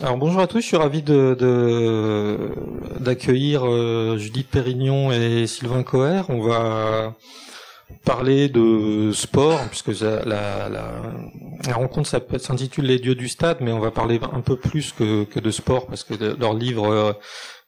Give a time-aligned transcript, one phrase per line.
[0.00, 1.34] Alors bonjour à tous, je suis ravi de
[3.00, 6.22] d'accueillir de, Judith Pérignon et Sylvain Coher.
[6.28, 7.16] On va
[8.04, 10.70] parler de sport, puisque la,
[11.72, 12.08] rencontre
[12.38, 15.86] s'intitule Les dieux du stade, mais on va parler un peu plus que, de sport,
[15.86, 17.12] parce que leurs livres euh,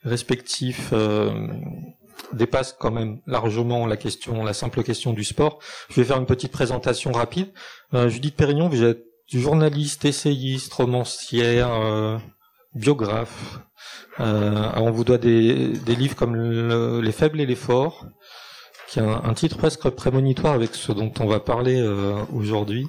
[0.05, 1.49] respectifs euh,
[2.33, 5.59] dépassent quand même largement la question, la simple question du sport.
[5.89, 7.49] Je vais faire une petite présentation rapide.
[7.93, 12.19] Euh, Judith Pérignon, vous êtes journaliste, essayiste, romancière, euh,
[12.75, 13.61] biographe.
[14.19, 18.07] on vous doit des, livres comme Les faibles et les forts,
[18.89, 22.87] qui a un, titre presque prémonitoire avec ce dont on va parler euh, aujourd'hui.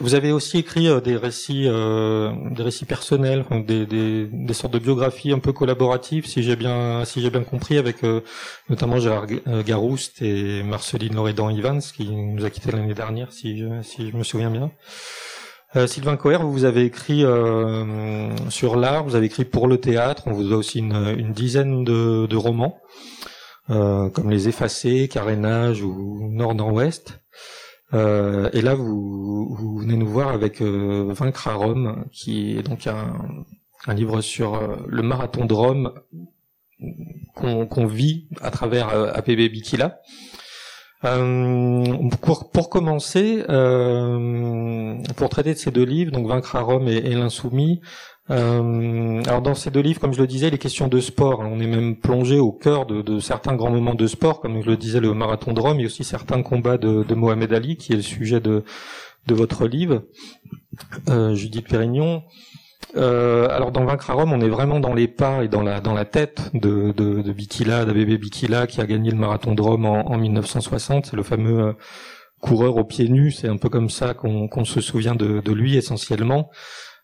[0.00, 4.72] Euh, vous avez aussi écrit euh, des récits, des récits personnels, des, des, des, sortes
[4.72, 7.98] de biographies un peu collaboratives, si j'ai bien, si j'ai bien compris, avec
[8.68, 9.26] notamment Gérard
[9.66, 14.16] Garouste et Marceline Loredan Ivans, qui nous a quitté l'année dernière, si je, si je
[14.16, 14.70] me souviens bien.
[15.86, 17.24] Sylvain Coher, vous avez écrit
[18.48, 21.84] sur l'art, vous avez écrit pour le théâtre, on vous doit aussi une, une dizaine
[21.84, 22.80] de, de romans.
[23.70, 27.20] Euh, comme les effacés, carénage ou nord-nord-ouest.
[27.94, 32.62] Euh, et là, vous, vous, venez nous voir avec euh, Vaincre à Rome, qui est
[32.62, 33.14] donc un,
[33.86, 35.92] un livre sur euh, le marathon de Rome
[37.34, 40.00] qu'on vit à travers APB Bikila.
[42.20, 43.42] pour, pour commencer,
[45.16, 47.80] pour traiter de ces deux livres, donc Vaincre à Rome et l'Insoumis,
[48.30, 51.50] euh, alors dans ces deux livres, comme je le disais, les questions de sport, hein,
[51.52, 54.76] on est même plongé au cœur de, certains grands moments de sport, comme je le
[54.76, 58.02] disais, le marathon de Rome, et aussi certains combats de, Mohamed Ali, qui est le
[58.02, 58.64] sujet de,
[59.28, 60.04] votre livre,
[61.08, 62.22] euh, Judith Pérignon.
[62.96, 65.80] Euh, alors dans Vaincre à Rome, on est vraiment dans les pas et dans la
[65.80, 69.62] dans la tête de de, de Bikila, d'Abébé Bikila, qui a gagné le marathon de
[69.62, 71.06] Rome en, 1960.
[71.06, 71.72] C'est le fameux euh,
[72.40, 73.32] coureur aux pieds nus.
[73.32, 76.50] C'est un peu comme ça qu'on se souvient de, de lui essentiellement.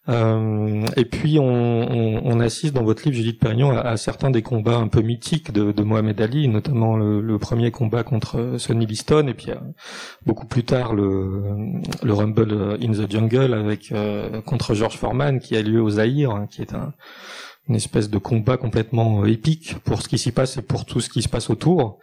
[0.09, 4.31] Euh, et puis on, on, on, assiste dans votre livre, Judith Perignon, à, à, certains
[4.31, 8.57] des combats un peu mythiques de, de Mohamed Ali, notamment le, le, premier combat contre
[8.57, 9.57] Sonny Liston, et puis euh,
[10.25, 11.43] beaucoup plus tard le,
[12.03, 16.31] le Rumble in the Jungle avec euh, contre George Foreman qui a lieu au Zaïre,
[16.31, 16.95] hein, qui est un,
[17.69, 21.11] une espèce de combat complètement épique pour ce qui s'y passe et pour tout ce
[21.11, 21.99] qui se passe autour.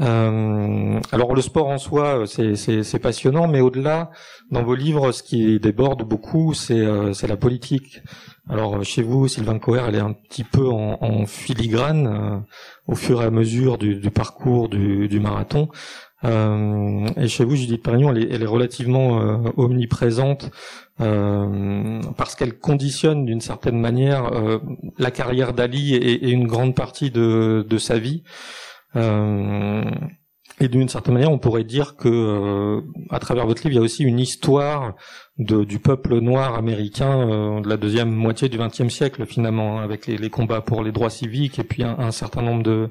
[0.00, 4.10] Euh, alors le sport en soi, c'est passionnant, mais au-delà,
[4.50, 8.02] dans vos livres, ce qui déborde beaucoup, c'est euh, la politique.
[8.48, 12.38] Alors chez vous, Sylvain Coher, elle est un petit peu en, filigrane euh,
[12.86, 15.68] au fur et à mesure du, parcours du, marathon.
[16.22, 20.50] Et chez vous, Judith Perignon, elle est, relativement omniprésente
[20.98, 24.30] parce qu'elle conditionne d'une certaine manière
[24.98, 28.22] la carrière d'Ali et, une grande partie de sa vie.
[28.96, 29.84] Euh,
[30.60, 33.78] et d'une certaine manière, on pourrait dire que euh, à travers votre livre, il y
[33.78, 34.94] a aussi une histoire
[35.38, 39.82] de, du peuple noir américain euh, de la deuxième moitié du XXe siècle, finalement, hein,
[39.82, 42.90] avec les, les, combats pour les droits civiques et puis un, un certain nombre de,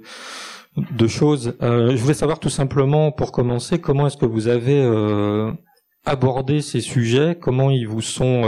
[0.78, 1.56] de choses.
[1.62, 4.82] Euh, je voulais savoir tout simplement, pour commencer, comment est-ce que vous avez
[6.06, 8.44] abordé ces sujets, comment ils vous sont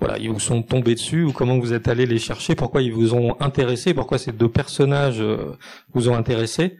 [0.00, 2.92] voilà, ils vous sont tombés dessus ou comment vous êtes allé les chercher, pourquoi ils
[2.92, 5.56] vous ont intéressé, pourquoi ces deux personnages euh,
[5.92, 6.78] vous ont intéressé.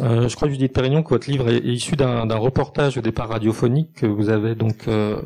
[0.00, 3.94] Euh, je crois, Judith Pérignon, que votre livre est, issu d'un reportage au départ radiophonique
[3.94, 5.22] que vous avez donc euh,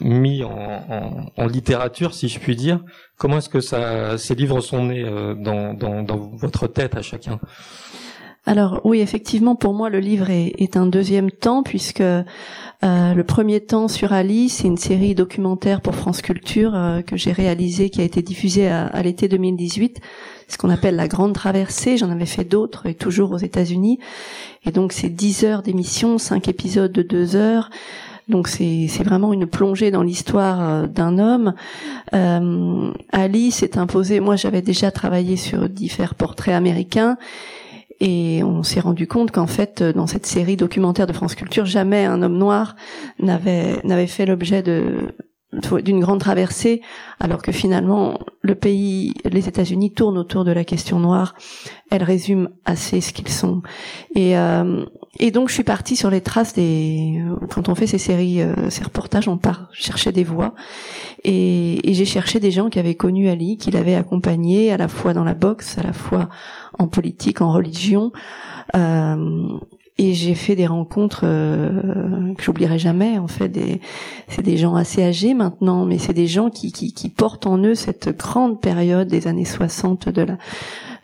[0.00, 2.80] mis en, littérature, si je puis dire.
[3.16, 5.04] Comment est-ce que ça, ces livres sont nés
[5.38, 7.40] dans votre tête à chacun?
[8.46, 12.24] Alors oui, effectivement, pour moi, le livre est, un deuxième temps puisque euh,
[12.82, 17.32] le premier temps sur Ali, c'est une série documentaire pour France Culture euh, que j'ai
[17.32, 20.00] réalisée, qui a été diffusée à, l'été 2018,
[20.48, 21.98] ce qu'on appelle la Grande Traversée.
[21.98, 23.98] J'en avais fait d'autres, et toujours aux États-Unis.
[24.64, 27.68] Et donc c'est 10 heures d'émission, 5 épisodes de 2 heures.
[28.26, 31.52] Donc c'est vraiment une plongée dans l'histoire euh, d'un homme.
[33.12, 34.18] Ali s'est imposé.
[34.20, 37.18] Moi, j'avais déjà travaillé sur différents portraits américains
[38.00, 42.04] et on s'est rendu compte qu'en fait, dans cette série documentaire de France Culture, jamais
[42.04, 42.74] un homme noir
[43.18, 45.14] n'avait n'avait fait l'objet de
[45.82, 46.80] d'une grande traversée,
[47.18, 51.34] alors que finalement le pays, les États-Unis tournent autour de la question noire.
[51.90, 53.62] Elle résume assez ce qu'ils sont.
[54.14, 54.84] Et, euh,
[55.18, 57.20] et donc je suis partie sur les traces des.
[57.50, 60.54] Quand on fait ces séries, euh, ces reportages, on part chercher des voix.
[61.24, 64.86] Et, et j'ai cherché des gens qui avaient connu Ali, qui l'avaient accompagné à la
[64.86, 66.28] fois dans la boxe, à la fois
[66.78, 68.12] en politique, en religion.
[68.76, 69.58] Euh,
[69.98, 73.18] et j'ai fait des rencontres euh, que j'oublierai jamais.
[73.18, 73.52] En fait,
[74.28, 77.58] c'est des gens assez âgés maintenant, mais c'est des gens qui, qui, qui, portent en
[77.58, 80.38] eux cette grande période des années 60 de la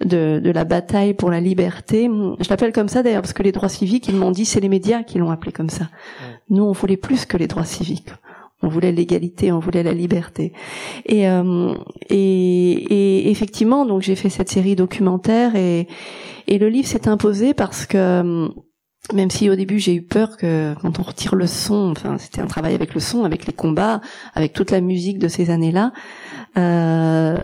[0.05, 2.11] de, de la bataille pour la liberté.
[2.41, 4.69] Je l'appelle comme ça d'ailleurs parce que les droits civiques, ils m'ont dit, c'est les
[4.69, 5.89] médias qui l'ont appelé comme ça.
[6.51, 8.11] Nous, on voulait plus que les droits civiques.
[8.63, 10.53] on voulait l'égalité, on voulait la liberté.
[11.05, 11.75] Et, euh,
[12.09, 15.87] et, et, effectivement, donc j'ai fait cette série documentaire et,
[16.49, 18.49] et le livre s'est imposé parce que
[19.13, 22.41] même si au début j'ai eu peur que quand on retire le son, enfin c'était
[22.41, 24.01] un travail avec le son, avec les combats,
[24.35, 25.93] avec toute la musique de ces années-là.
[26.59, 27.37] Euh,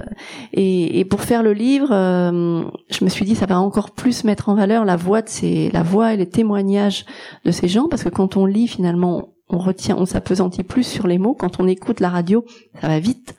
[0.53, 4.25] et, et, pour faire le livre, euh, je me suis dit ça va encore plus
[4.25, 7.05] mettre en valeur la voix de ces, la voix et les témoignages
[7.45, 11.07] de ces gens, parce que quand on lit finalement on retient, on s'apesantit plus sur
[11.07, 11.35] les mots.
[11.35, 12.45] Quand on écoute la radio,
[12.81, 13.37] ça va vite.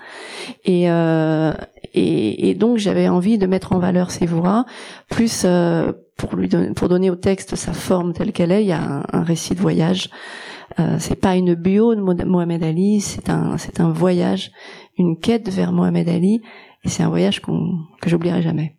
[0.63, 1.53] Et, euh,
[1.93, 4.65] et, et, donc j'avais envie de mettre en valeur ces voix,
[5.09, 8.63] plus euh, pour lui donner, pour donner au texte sa forme telle qu'elle est.
[8.63, 10.09] Il y a un, récit de voyage.
[10.79, 14.51] Euh, c'est pas une bio de Mohamed Ali, c'est un voyage,
[14.97, 16.41] une quête vers Mohamed Ali,
[16.83, 18.77] et c'est un voyage que j'oublierai jamais.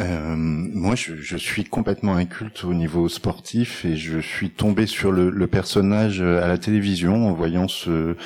[0.00, 5.30] Euh, moi, je, suis complètement inculte au niveau sportif et je suis tombé sur le,
[5.30, 8.16] le personnage à la télévision en voyant ce,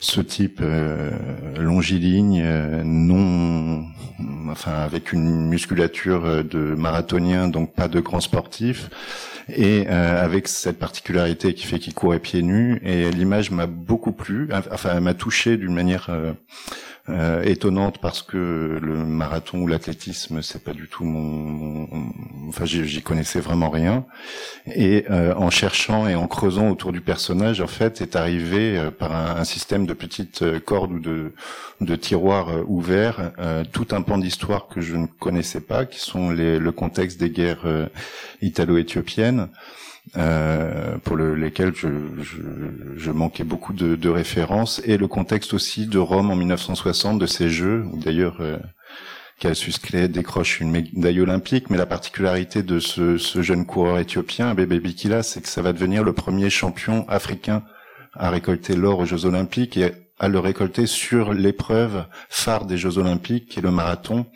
[0.00, 1.10] ce type euh,
[1.58, 3.84] longiligne, euh, non,
[4.50, 8.88] enfin avec une musculature de marathonien, donc pas de grand sportif,
[9.54, 12.80] et euh, avec cette particularité qui fait qu'il courait pieds nus.
[12.82, 16.10] Et l'image m'a beaucoup plu, enfin m'a touché d'une manière
[17.10, 21.88] euh, étonnante parce que le marathon ou l'athlétisme c'est pas du tout mon,
[22.48, 24.04] enfin j'y connaissais vraiment rien.
[24.74, 28.90] Et euh, en cherchant et en creusant autour du personnage en fait est arrivé euh,
[28.90, 31.32] par un, système de petites cordes ou de,
[31.80, 33.32] de tiroirs ouverts
[33.72, 37.30] tout un pan d'histoire que je ne connaissais pas qui sont les, le contexte des
[37.30, 37.66] guerres
[38.42, 39.48] italo-éthiopiennes
[40.16, 41.88] euh, pour le, lesquels je,
[42.20, 42.42] je,
[42.96, 47.26] je, manquais beaucoup de, de, références, et le contexte aussi de Rome en 1960, de
[47.26, 48.58] ces Jeux, où d'ailleurs euh,
[49.38, 54.54] Cassius Clay décroche une médaille olympique, mais la particularité de ce, ce jeune coureur éthiopien,
[54.54, 57.62] Bébé Bikila, c'est que ça va devenir le premier champion africain
[58.14, 62.98] à récolter l'or aux Jeux olympiques et à le récolter sur l'épreuve phare des Jeux
[62.98, 64.26] olympiques, qui est le marathon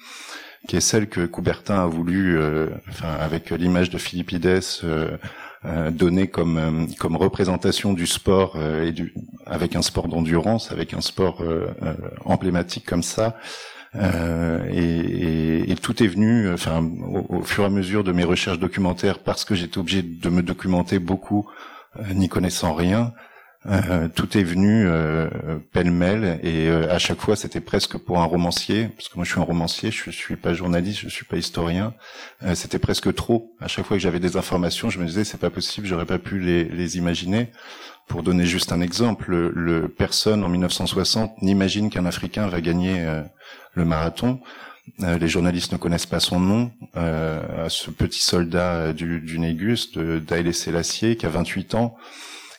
[0.66, 5.16] qui est celle que Coubertin a voulu, euh, enfin avec l'image de Philippides, euh,
[5.90, 9.14] donné comme euh, comme représentation du sport euh, et du
[9.46, 11.42] avec un sport d'endurance, avec un sport
[12.24, 13.36] emblématique comme ça.
[13.94, 16.84] Et, et, et, tout est venu, enfin,
[17.28, 20.42] au, fur et à mesure de mes recherches documentaires, parce que j'étais obligé de me
[20.42, 21.48] documenter beaucoup,
[22.12, 23.12] n'y connaissant rien.
[23.66, 28.26] Euh, tout est venu euh, pêle-mêle et euh, à chaque fois c'était presque pour un
[28.26, 31.38] romancier parce que moi je suis un romancier, je, suis pas journaliste, je suis pas
[31.38, 31.94] historien.
[32.54, 33.54] c'était presque trop.
[33.60, 36.18] À chaque fois que j'avais des informations, je me disais c'est pas possible, j'aurais pas
[36.18, 37.48] pu les, les, imaginer.
[38.06, 43.02] Pour donner juste un exemple, le, le personne en 1960 n'imagine qu'un Africain va gagner
[43.72, 44.40] le marathon.
[44.98, 46.70] les journalistes ne connaissent pas son nom.
[46.94, 51.96] ce petit soldat du, du Négus, de d'Aïlé Sélassié, qui a 28 ans,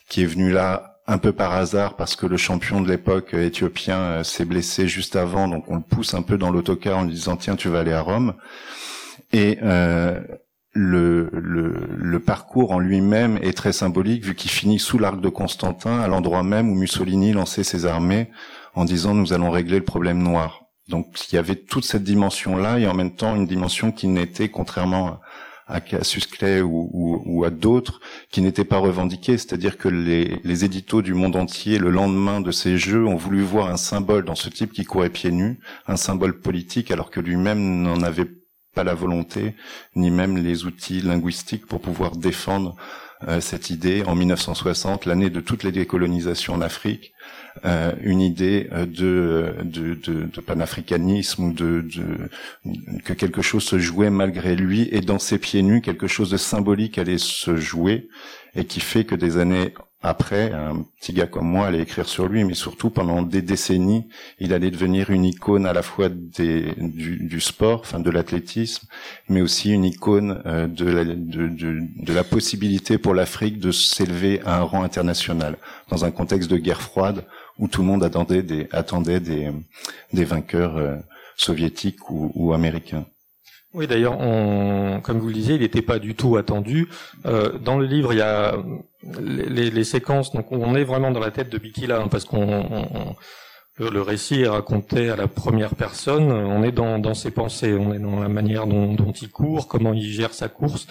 [0.10, 3.46] qui est venu là un peu par hasard parce que le champion de l'époque euh,
[3.46, 7.04] éthiopien euh, s'est blessé juste avant, donc on le pousse un peu dans l'autocar en
[7.04, 8.34] lui disant tiens tu vas aller à Rome.
[9.32, 10.20] Et euh,
[10.72, 16.00] le, le, parcours en lui-même est très symbolique vu qu'il finit sous l'arc de Constantin,
[16.00, 18.30] à l'endroit même où Mussolini lançait ses armées
[18.74, 20.66] en disant nous allons régler le problème noir.
[20.90, 24.50] Donc il y avait toute cette dimension-là et en même temps une dimension qui n'était,
[24.50, 25.20] contrairement
[25.68, 26.28] à Cassius
[26.64, 29.38] ou, à d'autres qui n'étaient pas revendiqués.
[29.38, 33.42] C'est-à-dire que les, les éditos du monde entier, le lendemain de ces jeux, ont voulu
[33.42, 37.20] voir un symbole dans ce type qui courait pieds nus, un symbole politique, alors que
[37.20, 38.30] lui-même n'en avait
[38.74, 39.56] pas la volonté,
[39.96, 42.76] ni même les outils linguistiques pour pouvoir défendre
[43.40, 47.16] cette idée en 1960, l'année de toutes les décolonisations en Afrique,
[47.64, 53.64] euh, une idée euh, de, de, de, de panafricanisme ou de, de, que quelque chose
[53.64, 57.56] se jouait malgré lui et dans ses pieds nus quelque chose de symbolique allait se
[57.56, 58.10] jouer
[58.56, 59.74] et qui fait que des années
[60.08, 64.08] après, un petit gars comme moi allait écrire sur lui, mais surtout pendant des décennies,
[64.40, 68.88] il allait devenir une icône à la fois du, sport, enfin de l'athlétisme,
[69.30, 74.84] mais aussi une icône euh, de, la, possibilité pour l'Afrique de s'élever à un rang
[74.84, 75.58] international
[75.90, 77.26] dans un contexte de guerre froide
[77.58, 78.68] où tout le monde attendait des,
[80.14, 80.98] vainqueurs euh,
[81.36, 83.06] soviétiques ou américains.
[83.76, 84.18] Oui, d'ailleurs,
[85.04, 86.88] comme vous le disiez, il n'était pas du tout attendu.
[87.26, 88.56] Euh, dans le livre, il y a
[89.20, 92.64] les, les, séquences, donc on est vraiment dans la tête de Bikila, hein, parce qu'on
[93.78, 96.32] le, récit est raconté à la première personne.
[96.32, 99.68] On est dans, dans ses pensées, on est dans la manière dont, dont il court,
[99.68, 100.88] comment il gère sa course,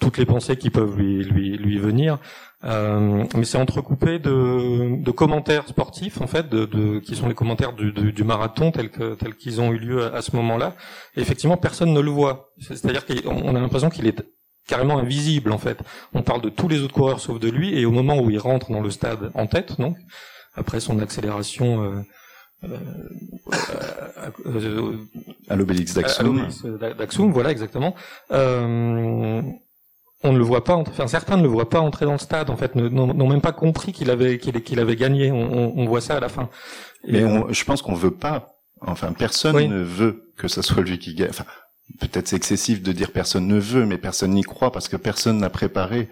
[0.00, 2.18] toutes les pensées qui peuvent lui, lui, lui venir.
[2.66, 7.34] Euh, mais c'est entrecoupé de, de, commentaires sportifs en fait, de, de, qui sont les
[7.34, 10.74] commentaires du, du, du marathon tels que tels qu'ils ont eu lieu à, ce moment-là.
[11.16, 12.50] Et effectivement, personne ne le voit.
[12.60, 14.20] C'est-à-dire qu'on a l'impression qu'il est
[14.66, 15.78] carrément invisible en fait.
[16.12, 18.38] On parle de tous les autres coureurs sauf de lui, et au moment où il
[18.38, 19.96] rentre dans le stade en tête, donc
[20.54, 21.84] après son accélération.
[21.84, 22.02] Euh,
[22.64, 22.78] euh,
[24.46, 24.96] euh,
[25.48, 26.48] à l'Obélix d'Axum.
[26.98, 27.94] d'Axum, voilà exactement.
[28.32, 29.42] Euh,
[30.22, 32.50] on ne le voit pas, enfin certains ne le voient pas entrer dans le stade,
[32.50, 35.30] en fait, n'ont même pas compris qu'il avait qu'il avait gagné.
[35.30, 36.48] On, on, voit ça à la fin.
[37.06, 38.54] Mais je pense qu'on veut pas.
[38.80, 41.30] Enfin, personne ne veut que ça soit lui qui gagne.
[41.30, 41.44] Enfin,
[42.00, 45.38] peut-être c'est excessif de dire personne ne veut, mais personne n'y croit parce que personne
[45.38, 46.08] n'a préparé.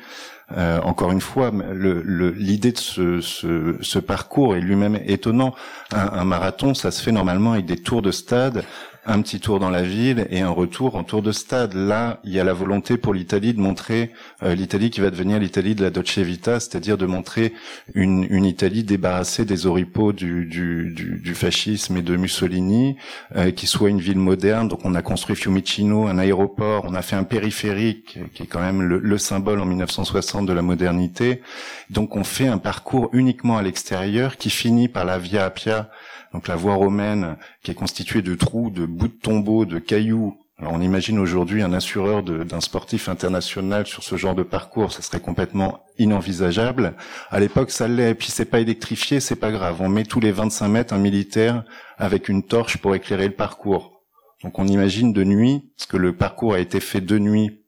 [0.53, 5.55] Euh, encore une fois, l'idée de ce, ce, ce, parcours est lui-même étonnant.
[5.91, 8.63] Un, un, marathon, ça se fait normalement avec des tours de stade
[9.07, 11.75] un petit tour dans la ville et un retour en tour de stade.
[11.75, 14.11] Là, il y a la volonté pour l'Italie de montrer
[14.43, 17.53] euh, l'Italie qui va devenir l'Italie de la Dolce Vita, c'est-à-dire de montrer
[17.95, 22.97] une, une, Italie débarrassée des oripeaux du, du, du, du fascisme et de Mussolini,
[23.37, 24.69] euh, qui soit une ville moderne.
[24.69, 28.61] Donc on a construit Fiumicino, un aéroport, on a fait un périphérique qui est quand
[28.61, 31.43] même le, le symbole en 1960 de la modernité.
[31.91, 35.91] Donc on fait un parcours uniquement à l'extérieur qui finit par la Via Appia
[36.35, 40.37] donc la voie romaine qui est constituée de trous, de bouts de tombeaux, de cailloux.
[40.59, 45.01] Alors on imagine aujourd'hui un assureur d'un sportif international sur ce genre de parcours, ça
[45.01, 46.95] serait complètement inenvisageable.
[47.31, 48.11] À l'époque, ça l'est.
[48.11, 49.77] Et puis c'est pas électrifié, c'est pas grave.
[49.81, 51.65] On met tous les 25 mètres un militaire
[51.99, 54.03] avec une torche pour éclairer le parcours.
[54.43, 57.64] Donc on imagine de nuit, parce que le parcours a été fait de nuit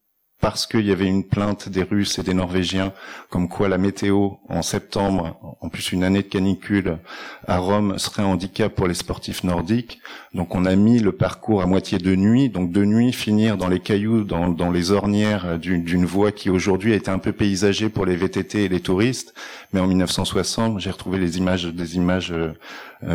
[0.46, 2.92] parce qu'il y avait une plainte des Russes et des Norvégiens,
[3.30, 6.98] comme quoi la météo en septembre, en plus une année de canicule
[7.48, 9.98] à Rome, serait un handicap pour les sportifs nordiques.
[10.36, 13.68] Donc on a mis le parcours à moitié de nuit, donc de nuit finir dans
[13.68, 18.04] les cailloux, dans, les ornières d'une voie qui aujourd'hui a été un peu paysagée pour
[18.04, 19.32] les VTT et les touristes,
[19.72, 22.52] mais en 1960, j'ai retrouvé les images, des images euh,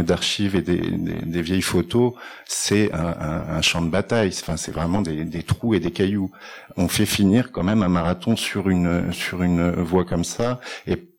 [0.02, 2.14] d'archives et des, vieilles photos,
[2.46, 4.32] c'est un, champ de bataille.
[4.42, 6.32] Enfin, c'est vraiment des, des, trous et des cailloux.
[6.76, 10.60] On fait finir quand même un marathon sur une sur une voie comme ça,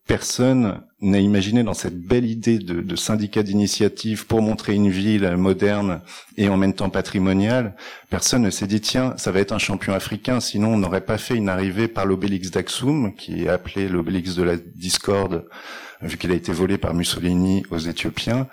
[0.07, 6.01] personne n'a imaginé dans cette belle idée de, syndicat d'initiative pour montrer une ville moderne
[6.37, 7.75] et en même temps patrimoniale,
[8.11, 11.19] personne ne s'est dit tiens, ça va être un champion africain, sinon on n'aurait pas
[11.19, 15.47] fait une arrivée par l'obélix d'Axum, qui est appelé l'obélix de la discorde,
[16.03, 18.49] vu qu'il a été volé par Mussolini aux Éthiopiens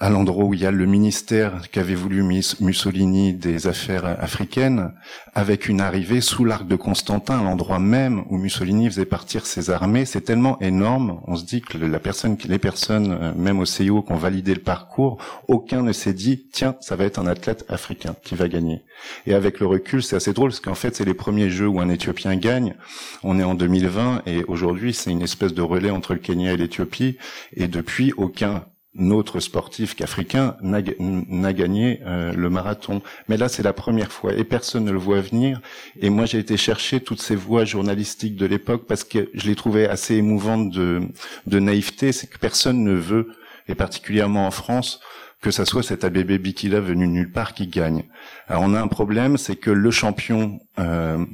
[0.00, 2.22] à l'endroit où il y a le ministère qu'avait voulu
[2.60, 4.92] Mussolini des affaires africaines,
[5.34, 10.04] avec une arrivée sous l'arc de Constantin, l'endroit même où Mussolini faisait partir ses armées.
[10.04, 14.02] C'est tellement énorme, on se dit que la personne, les personnes, euh, même au CIO,
[14.02, 17.64] qui ont validé le parcours, aucun ne s'est dit, tiens, ça va être un athlète
[17.68, 18.82] africain qui va gagner.
[19.26, 21.80] Et avec le recul, c'est assez drôle, parce qu'en fait, c'est les premiers jeux où
[21.80, 22.74] un Éthiopien gagne.
[23.22, 26.56] On est en 2020, et aujourd'hui, c'est une espèce de relais entre le Kenya et
[26.56, 27.16] l'Éthiopie,
[27.54, 28.64] et depuis, aucun
[28.98, 33.00] notre sportif qu'africain n'a gagné euh, le marathon.
[33.28, 35.60] Mais là, c'est la première fois et personne ne le voit venir.
[36.00, 39.54] Et moi, j'ai été chercher toutes ces voix journalistiques de l'époque parce que je les
[39.54, 41.00] trouvais assez émouvantes de,
[41.46, 42.12] de naïveté.
[42.12, 43.28] C'est que personne ne veut,
[43.68, 45.00] et particulièrement en France,
[45.40, 48.04] que ça soit cet ABB Bikila venu nulle part qui gagne.
[48.48, 51.24] Alors on a un problème, c'est que le champion euh,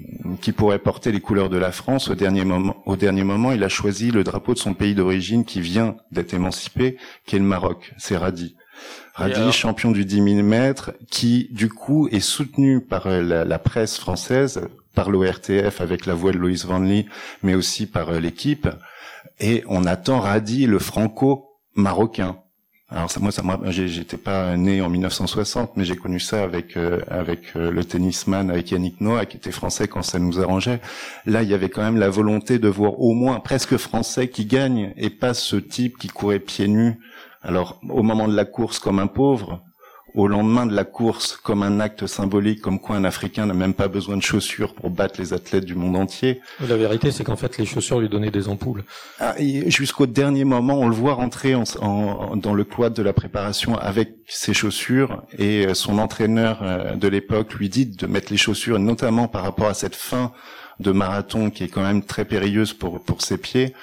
[0.43, 3.65] qui pourrait porter les couleurs de la France au dernier moment, au dernier moment, il
[3.65, 7.47] a choisi le drapeau de son pays d'origine qui vient d'être émancipé, qui est le
[7.47, 7.95] Maroc.
[7.97, 8.57] C'est Radi.
[9.15, 13.59] Radi, champion du 10 000 mètres, qui du coup est soutenu par euh, la, la
[13.59, 14.61] presse française,
[14.95, 17.07] par l'ORTF avec la voix de Loïs Van Lee,
[17.43, 18.69] mais aussi par euh, l'équipe.
[19.41, 22.37] Et on attend Radi, le franco-marocain.
[22.95, 27.01] Alors ça, moi, ça j'étais pas né en 1960, mais j'ai connu ça avec euh,
[27.09, 30.81] avec euh, le tennisman, avec Yannick Noah, qui était français quand ça nous arrangeait.
[31.27, 34.47] Là, il y avait quand même la volonté de voir au moins presque français qui
[34.47, 37.01] gagne, et pas ce type qui courait pieds nus.
[37.43, 39.61] Alors au moment de la course comme un pauvre,
[40.15, 43.75] au lendemain de la course comme un acte symbolique, comme quoi un Africain n'a même
[43.75, 46.41] pas besoin de chaussures pour battre les athlètes du monde entier.
[46.69, 48.85] La vérité, c'est qu'en fait, les chaussures lui donnaient des ampoules.
[49.19, 49.35] Ah,
[49.67, 53.77] Jusqu'au dernier moment, on le voit rentrer en, en, dans le cloître de la préparation
[53.77, 58.39] avec ses chaussures, et euh, son entraîneur euh, de l'époque lui dit de mettre les
[58.39, 60.33] chaussures, notamment par rapport à cette fin
[60.81, 63.75] de marathon qui est quand même très périlleuse pour, pour ses pieds.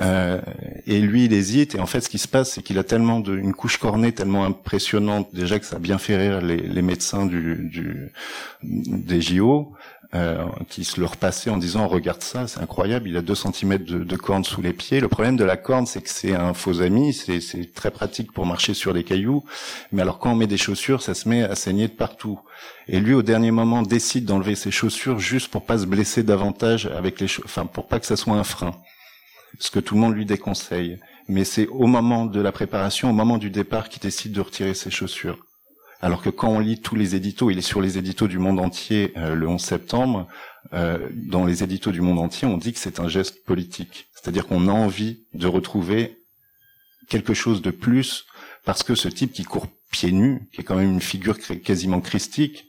[0.00, 0.40] Euh,
[0.86, 1.74] et lui, il hésite.
[1.74, 4.12] Et en fait, ce qui se passe, c'est qu'il a tellement de, une couche cornée
[4.12, 8.12] tellement impressionnante déjà que ça a bien fait rire les, les médecins du, du,
[8.62, 9.72] des JO.
[10.12, 13.78] Euh, qui se le repassaient en disant regarde ça, c'est incroyable, il a 2 cm
[13.78, 14.98] de, de, corne sous les pieds.
[14.98, 18.44] Le problème de la corne, c'est que c'est un faux ami, c'est très pratique pour
[18.44, 19.44] marcher sur des cailloux,
[19.92, 22.40] mais alors quand on met des chaussures, ça se met à saigner de partout.
[22.88, 26.86] Et lui, au dernier moment, décide d'enlever ses chaussures juste pour pas se blesser davantage
[26.86, 28.74] avec les, enfin pour pas que ça soit un frein
[29.58, 30.98] ce que tout le monde lui déconseille.
[31.28, 34.74] Mais c'est au moment de la préparation, au moment du départ, qu'il décide de retirer
[34.74, 35.38] ses chaussures.
[36.02, 38.58] Alors que quand on lit tous les éditos, il est sur les éditos du monde
[38.58, 40.26] entier euh, le 11 septembre,
[40.72, 44.08] euh, dans les éditos du monde entier, on dit que c'est un geste politique.
[44.14, 46.18] C'est-à-dire qu'on a envie de retrouver
[47.08, 48.24] quelque chose de plus
[48.64, 52.00] parce que ce type qui court pieds nus, qui est quand même une figure quasiment
[52.00, 52.66] christique,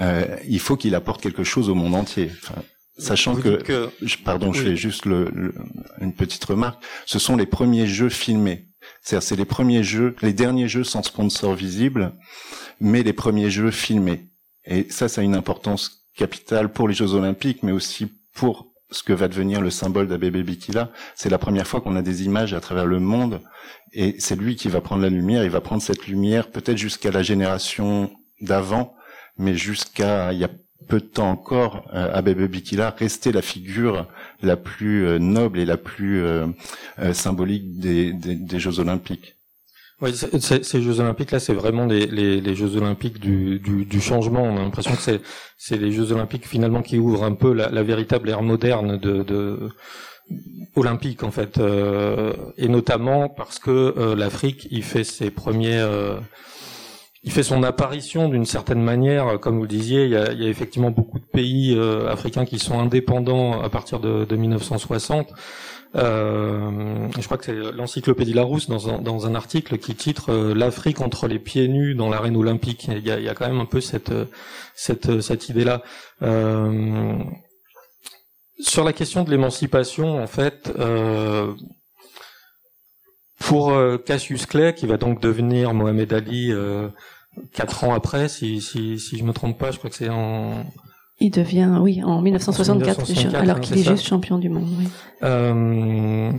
[0.00, 2.30] euh, il faut qu'il apporte quelque chose au monde entier.
[2.98, 3.58] Sachant que,
[4.24, 5.54] pardon, je fais juste le,
[6.00, 6.82] une petite remarque.
[7.06, 8.68] Ce sont les premiers jeux filmés.
[9.02, 12.14] C'est-à-dire, c'est les premiers jeux, les derniers jeux sans sponsor visible,
[12.80, 14.28] mais les premiers jeux filmés.
[14.64, 19.02] Et ça, ça a une importance capitale pour les Jeux Olympiques, mais aussi pour ce
[19.02, 20.90] que va devenir le symbole d'Abebe Bikila.
[21.14, 23.40] C'est la première fois qu'on a des images à travers le monde,
[23.92, 25.44] et c'est lui qui va prendre la lumière.
[25.44, 28.94] Il va prendre cette lumière peut-être jusqu'à la génération d'avant,
[29.36, 30.50] mais jusqu'à il y a
[30.86, 34.06] peu de temps encore, euh, Abebe Bikila restait la figure
[34.42, 36.46] la plus euh, noble et la plus euh,
[37.12, 39.36] symbolique des, Jeux Olympiques.
[40.00, 44.42] Oui, ces Jeux Olympiques là, c'est vraiment les, Jeux Olympiques du, changement.
[44.42, 45.20] On a l'impression que
[45.56, 49.70] c'est les Jeux Olympiques finalement qui ouvrent un peu la, véritable ère moderne de,
[50.74, 51.60] olympique en fait,
[52.58, 55.86] et notamment parce que l'Afrique il fait ses premiers
[57.24, 60.90] il fait son apparition d'une certaine manière, comme vous le disiez, il y a, effectivement
[60.90, 61.78] beaucoup de pays
[62.08, 65.32] africains qui sont indépendants à partir de, de 1960.
[65.96, 71.28] Euh, je crois que c'est l'encyclopédie Larousse dans un, article qui titre euh, l'Afrique entre
[71.28, 72.88] les pieds nus dans l'arène olympique.
[72.88, 74.12] Il y, a, quand même un peu cette
[74.74, 75.82] cette, idée-là.
[76.22, 77.16] Euh,
[78.58, 81.52] sur la question de l'émancipation, en fait, euh,
[83.38, 86.52] pour euh, Cassius Clay, qui va donc devenir Mohamed Ali
[87.52, 90.64] quatre ans après, si, si, si je me trompe pas, je crois que c'est en
[91.20, 94.68] il devient, oui, en 1964, alors qu'il est, juste champion du monde.
[94.78, 94.88] Oui.
[95.22, 96.32] Euh,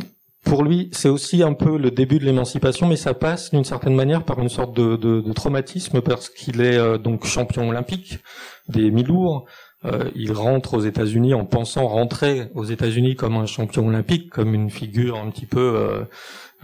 [0.43, 3.95] pour lui, c'est aussi un peu le début de l'émancipation, mais ça passe d'une certaine
[3.95, 8.19] manière par une sorte de, de, de traumatisme parce qu'il est euh, donc champion olympique
[8.67, 9.45] des mi-lourds.
[9.85, 14.53] Euh, il rentre aux États-Unis en pensant rentrer aux États-Unis comme un champion olympique, comme
[14.53, 16.03] une figure un petit peu euh,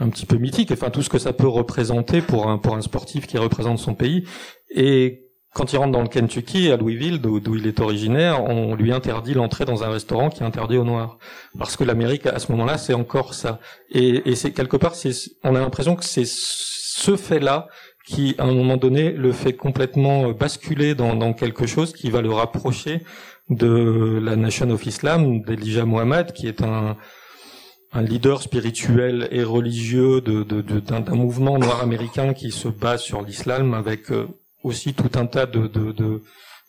[0.00, 0.72] un petit peu mythique.
[0.72, 3.94] Enfin, tout ce que ça peut représenter pour un pour un sportif qui représente son
[3.94, 4.24] pays.
[4.74, 5.22] Et
[5.54, 9.34] quand il rentre dans le Kentucky, à Louisville, d'où il est originaire, on lui interdit
[9.34, 11.18] l'entrée dans un restaurant qui est interdit aux Noirs.
[11.58, 13.60] Parce que l'Amérique, à ce moment-là, c'est encore ça.
[13.90, 14.94] Et, et c'est quelque part,
[15.44, 17.68] on a l'impression que c'est ce fait-là
[18.12, 22.20] qui, à un moment donné, le fait complètement basculer dans, dans, quelque chose qui va
[22.20, 23.00] le rapprocher
[23.48, 26.96] de la Nation of Islam, d'Elijah Muhammad, qui est un,
[27.92, 33.22] un leader spirituel et religieux d'un de, de, mouvement noir américain qui se base sur
[33.22, 34.28] l'islam avec euh,
[34.62, 35.66] aussi tout un tas de,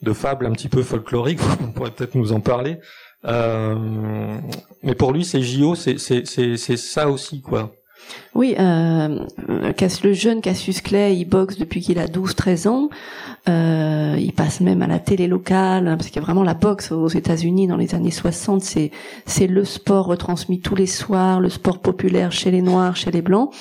[0.03, 2.77] de fables un petit peu folkloriques, on pourrait peut-être nous en parler.
[3.25, 4.37] Euh,
[4.81, 5.97] mais pour lui, c'est JO, c'est
[6.77, 7.73] ça aussi, quoi.
[8.35, 12.89] Oui, euh, le jeune Cassius Clay, il boxe depuis qu'il a 12-13 ans.
[13.47, 16.91] Euh, il passe même à la télé locale, parce qu'il y a vraiment la boxe
[16.91, 18.61] aux États-Unis dans les années 60.
[18.61, 18.91] C'est
[19.25, 23.21] c'est le sport retransmis tous les soirs, le sport populaire chez les Noirs, chez les
[23.21, 23.51] Blancs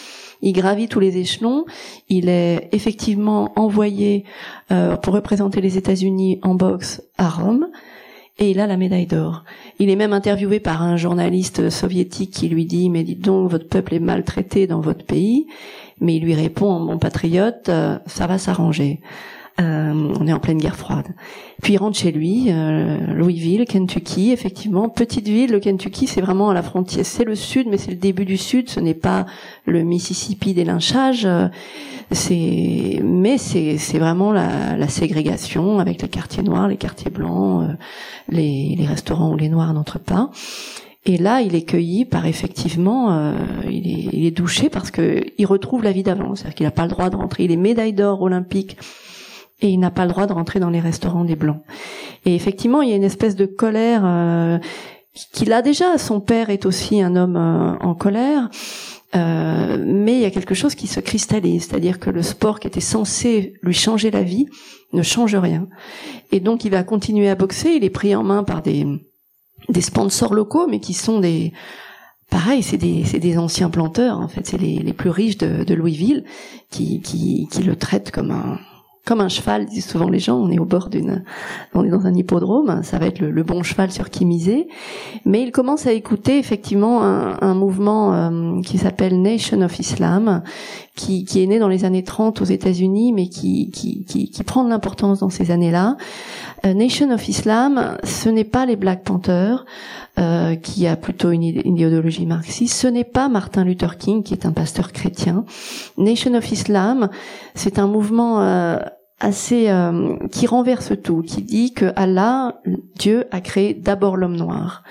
[0.43, 1.65] il gravit tous les échelons.
[2.09, 4.25] Il est effectivement envoyé
[4.71, 7.69] euh, pour représenter les États-Unis en boxe à Rome.
[8.39, 9.45] Et il a la médaille d'or.
[9.79, 13.69] Il est même interviewé par un journaliste soviétique qui lui dit mais dites donc votre
[13.69, 15.47] peuple est maltraité dans votre pays.
[16.01, 19.01] Mais il lui répond mon patriote euh, ça va s'arranger.
[19.61, 21.09] Euh, on est en pleine guerre froide.
[21.63, 25.53] Puis il rentre chez lui, euh, Louisville, Kentucky, effectivement, petite ville.
[25.53, 27.05] Le Kentucky, c'est vraiment à la frontière.
[27.05, 28.71] C'est le sud, mais c'est le début du sud.
[28.71, 29.27] Ce n'est pas
[29.67, 31.29] le Mississippi des lynchages.
[32.13, 37.63] C'est, mais c'est, c'est vraiment la, la, ségrégation avec les quartiers noirs, les quartiers blancs,
[37.63, 37.75] euh,
[38.29, 40.31] les, les restaurants où les noirs n'entrent pas.
[41.05, 43.33] Et là, il est cueilli par effectivement, euh,
[43.65, 46.71] il, est, il est douché parce que il retrouve la vie d'avant, c'est-à-dire qu'il n'a
[46.71, 47.45] pas le droit de rentrer.
[47.45, 48.77] Il est médaille d'or olympique
[49.63, 51.63] et il n'a pas le droit de rentrer dans les restaurants des blancs.
[52.27, 54.59] Et effectivement, il y a une espèce de colère euh,
[55.33, 55.97] qu'il a déjà.
[55.99, 58.51] Son père est aussi un homme euh, en colère.
[59.15, 62.67] Euh, mais il y a quelque chose qui se cristallise, c'est-à-dire que le sport qui
[62.67, 64.47] était censé lui changer la vie
[64.95, 65.69] ne change rien.
[66.33, 68.87] Et donc il va continuer à boxer, il est pris en main par des,
[69.69, 71.53] des sponsors locaux, mais qui sont des...
[72.31, 75.75] Pareil, c'est des, des anciens planteurs, en fait, c'est les, les plus riches de, de
[75.75, 76.25] Louisville
[76.71, 78.59] qui, qui, qui le traitent comme un,
[79.05, 81.25] comme un cheval, disent souvent les gens, on est au bord d'une,
[81.75, 84.69] on est dans un hippodrome, ça va être le, bon cheval sur qui miser.
[85.25, 90.43] Mais il commence à écouter effectivement un, mouvement euh, qui s'appelle Nation of Islam,
[90.95, 94.43] qui, qui, est né dans les années 30 aux États-Unis, mais qui, qui, qui, qui
[94.43, 95.97] prend de l'importance dans ces années-là.
[96.67, 99.65] Euh, Nation of Islam, ce n'est pas les Black Panthers,
[100.19, 102.75] euh, qui a plutôt une, idéologie marxiste.
[102.75, 105.47] Ce n'est pas Martin Luther King, qui est un pasteur chrétien.
[105.97, 107.09] Nation of Islam,
[107.55, 108.77] c'est un mouvement euh,
[109.21, 112.61] assez euh, qui renverse tout, qui dit que Allah,
[112.97, 114.83] Dieu, a créé d'abord l'homme noir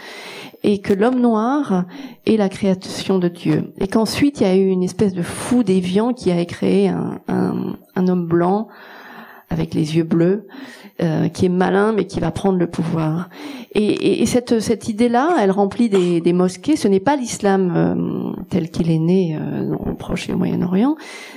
[0.64, 1.86] et que l'homme noir
[2.26, 5.64] est la création de Dieu et qu'ensuite il y a eu une espèce de fou
[5.64, 8.68] déviant qui a créé un, un, un homme blanc
[9.50, 10.48] avec les yeux bleus
[11.02, 13.30] euh, qui est malin mais qui va prendre le pouvoir.
[13.74, 16.76] Et, et, cette, cette idée-là, elle remplit des, des mosquées.
[16.76, 20.96] Ce n'est pas l'islam euh, tel qu'il est né euh, au Proche et au Moyen-Orient.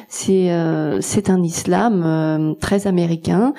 [0.09, 3.55] C'est euh, c'est un islam euh, très américain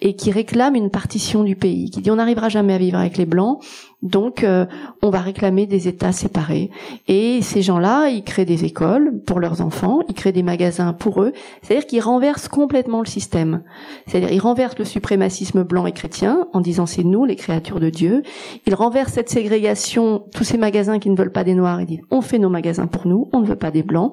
[0.00, 3.16] et qui réclame une partition du pays, qui dit on n'arrivera jamais à vivre avec
[3.16, 3.60] les blancs,
[4.02, 4.64] donc, euh,
[5.02, 6.70] on va réclamer des États séparés.
[7.08, 11.20] Et ces gens-là, ils créent des écoles pour leurs enfants, ils créent des magasins pour
[11.20, 11.32] eux.
[11.62, 13.62] C'est-à-dire qu'ils renversent complètement le système.
[14.06, 17.90] C'est-à-dire ils renversent le suprémacisme blanc et chrétien en disant c'est nous les créatures de
[17.90, 18.22] Dieu.
[18.66, 22.00] Ils renversent cette ségrégation, tous ces magasins qui ne veulent pas des noirs, ils disent
[22.12, 24.12] on fait nos magasins pour nous, on ne veut pas des blancs.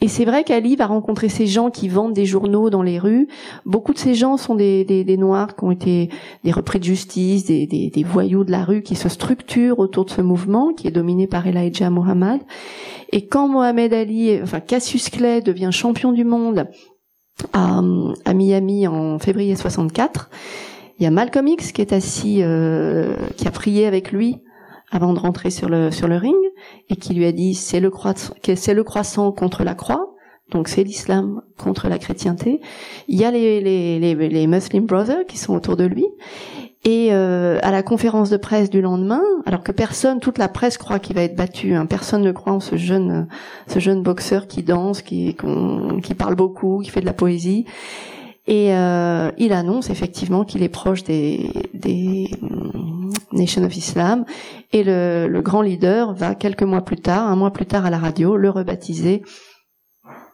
[0.00, 3.28] Et c'est vrai qu'Ali va rencontrer ces gens qui vendent des journaux dans les rues.
[3.66, 6.08] Beaucoup de ces gens sont des, des, des noirs qui ont été
[6.44, 10.04] des repris de justice, des, des, des voyous de la rue qui se structure autour
[10.04, 12.40] de ce mouvement qui est dominé par Elijah Muhammad.
[13.10, 16.66] Et quand Mohamed Ali, enfin Cassius Clay devient champion du monde
[17.52, 17.82] à,
[18.32, 20.30] Miami en février 64,
[20.98, 24.42] il y a Malcolm X qui est assis, euh, qui a prié avec lui
[24.90, 26.36] avant de rentrer sur le ring
[26.88, 30.06] et qui lui a dit c'est le croissant c'est le croissant contre la croix.
[30.50, 32.60] Donc c'est l'islam contre la chrétienté.
[33.08, 36.06] Il y a les Muslim Brothers qui sont autour de lui
[36.84, 40.78] et euh, à la conférence de presse du lendemain, alors que personne, toute la presse
[40.78, 43.28] croit qu'il va être battu, hein, personne ne croit en ce jeune,
[43.68, 45.36] ce jeune boxeur qui danse, qui,
[46.02, 47.66] qui parle beaucoup, qui fait de la poésie.
[48.48, 52.28] Et euh, il annonce effectivement qu'il est proche des, des
[53.30, 54.24] Nation of Islam.
[54.72, 57.90] Et le, le grand leader va quelques mois plus tard, un mois plus tard à
[57.90, 59.22] la radio, le rebaptiser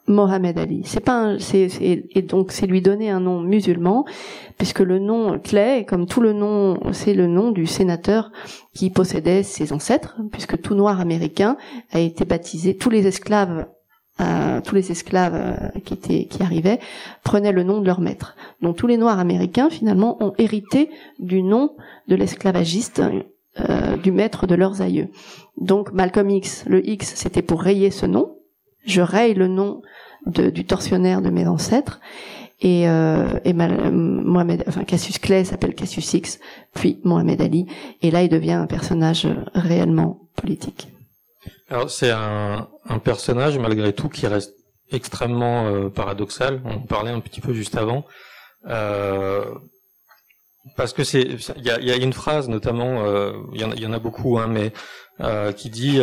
[0.08, 0.82] Mohamed Ali.
[0.84, 4.04] C'est pas c'est, et donc c'est lui donner un nom musulman
[4.56, 8.32] puisque le nom Clay, comme tout le nom, c'est le nom du sénateur
[8.74, 11.56] qui possédait ses ancêtres, puisque tout noir américain
[11.92, 13.66] a été baptisé, tous les esclaves
[14.20, 16.80] euh, tous les esclaves euh, qui étaient qui arrivaient
[17.22, 18.34] prenaient le nom de leur maître.
[18.60, 20.90] Donc tous les noirs américains finalement ont hérité
[21.20, 21.76] du nom
[22.08, 23.00] de l'esclavagiste
[23.60, 25.08] euh, du maître de leurs aïeux.
[25.56, 28.37] Donc Malcolm X, le X, c'était pour rayer ce nom.
[28.88, 29.82] Je raye le nom
[30.26, 32.00] du tortionnaire de mes ancêtres.
[32.60, 36.40] Et, euh, et Mohamed, enfin Cassius Clay s'appelle Cassius X,
[36.74, 37.66] puis Mohamed Ali,
[38.02, 40.88] et là il devient un personnage réellement politique.
[41.70, 44.54] Alors c'est un, un, personnage malgré tout qui reste
[44.90, 46.60] extrêmement euh, paradoxal.
[46.64, 48.04] On parlait un petit peu juste avant.
[48.66, 49.44] Euh,
[50.76, 51.22] parce que c'est,
[51.56, 54.38] il y a, y a, une phrase notamment, euh, il y, y, en a beaucoup,
[54.38, 54.72] hein, mais
[55.20, 56.00] euh, qui dit,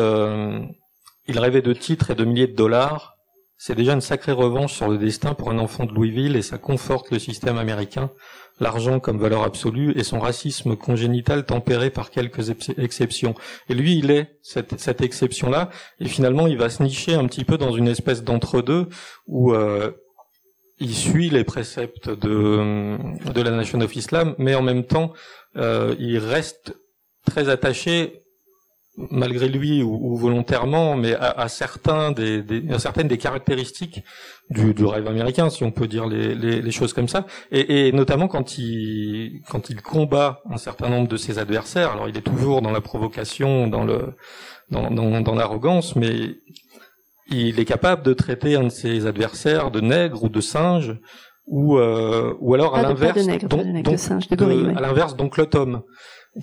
[1.27, 3.15] il rêvait de titres et de milliers de dollars,
[3.57, 6.57] c'est déjà une sacrée revanche sur le destin pour un enfant de Louisville et ça
[6.57, 8.11] conforte le système américain,
[8.59, 13.33] l'argent comme valeur absolue et son racisme congénital tempéré par quelques exceptions.
[13.69, 15.69] Et lui, il est cette, exception-là.
[16.01, 18.89] Et finalement, il va se nicher un petit peu dans une espèce d'entre-deux
[19.27, 19.91] où euh,
[20.79, 22.97] il suit les préceptes de,
[23.31, 25.13] de la Nation of Islam, mais en même temps,
[25.55, 26.75] euh, il reste
[27.25, 28.24] très attaché
[28.97, 34.03] malgré lui ou, volontairement, mais à, certains des, à certaines des caractéristiques
[34.49, 37.87] du, du, rêve américain, si on peut dire les, les, les choses comme ça, et,
[37.87, 41.91] et, notamment quand il quand il combat un certain nombre de ses adversaires.
[41.91, 44.15] Alors il est toujours dans la provocation, dans le
[44.71, 46.37] dans, dans, dans l'arrogance, mais
[47.27, 50.97] il est capable de traiter un de ses adversaires de nègre ou de singe
[51.47, 55.83] ou euh, ou alors à l'inverse à l'inverse donc le Tom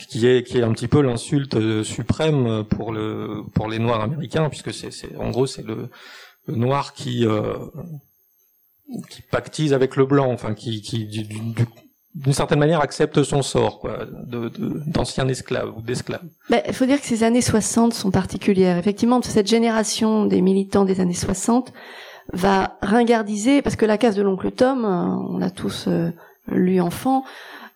[0.08, 4.00] qui est qui est un petit peu l'insulte euh, suprême pour le pour les noirs
[4.00, 5.88] américains puisque c'est c'est en gros c'est le,
[6.48, 7.58] noir qui euh,
[9.10, 11.06] qui pactise avec le blanc enfin qui qui
[12.14, 14.50] d'une certaine manière accepte son sort quoi de
[14.86, 16.22] d'ancien esclave ou d'esclave.
[16.50, 18.76] Ben, il faut dire que ces années 60 sont particulières.
[18.76, 21.72] Effectivement, cette génération des militants des années 60
[22.32, 26.10] va ringardiser parce que la case de l'oncle Tom, on l'a tous euh,
[26.48, 27.24] lu enfant,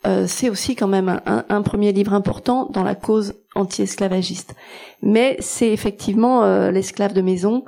[0.06, 4.54] euh, c'est aussi quand même un, premier livre important dans la cause anti-esclavagiste.
[5.02, 7.64] Mais c'est effectivement euh, l'esclave de maison,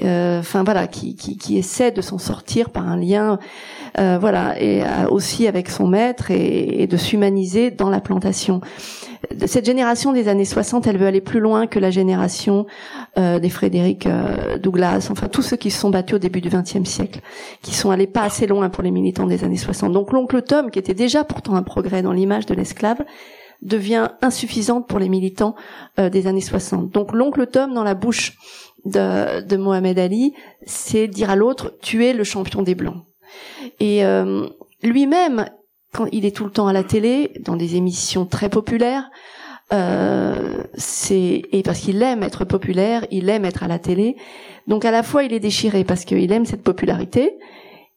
[0.00, 3.38] enfin voilà, qui, qui, essaie de s'en sortir par un lien,
[3.96, 8.60] voilà, et aussi avec son maître et, et de s'humaniser dans la plantation
[9.46, 12.66] cette génération des années 60, elle veut aller plus loin que la génération
[13.18, 16.48] euh, des Frédéric euh, Douglas, enfin tous ceux qui se sont battus au début du
[16.48, 17.20] XXe siècle,
[17.62, 19.92] qui sont allés pas assez loin pour les militants des années 60.
[19.92, 22.98] Donc l'oncle Tom, qui était déjà pourtant un progrès dans l'image de l'esclave,
[23.62, 25.54] devient insuffisante pour les militants
[25.98, 26.90] euh, des années 60.
[26.90, 28.36] Donc l'oncle Tom dans la bouche
[28.84, 30.34] de, de Mohamed Ali,
[30.66, 33.04] c'est dire à l'autre, tu es le champion des blancs.
[33.80, 34.02] Et
[34.82, 35.46] lui-même,
[35.94, 39.10] quand il est tout le temps à la télé, dans des émissions très populaires,
[39.72, 44.16] euh, c'est et parce qu'il aime être populaire, il aime être à la télé.
[44.66, 47.38] Donc à la fois il est déchiré parce qu'il aime cette popularité,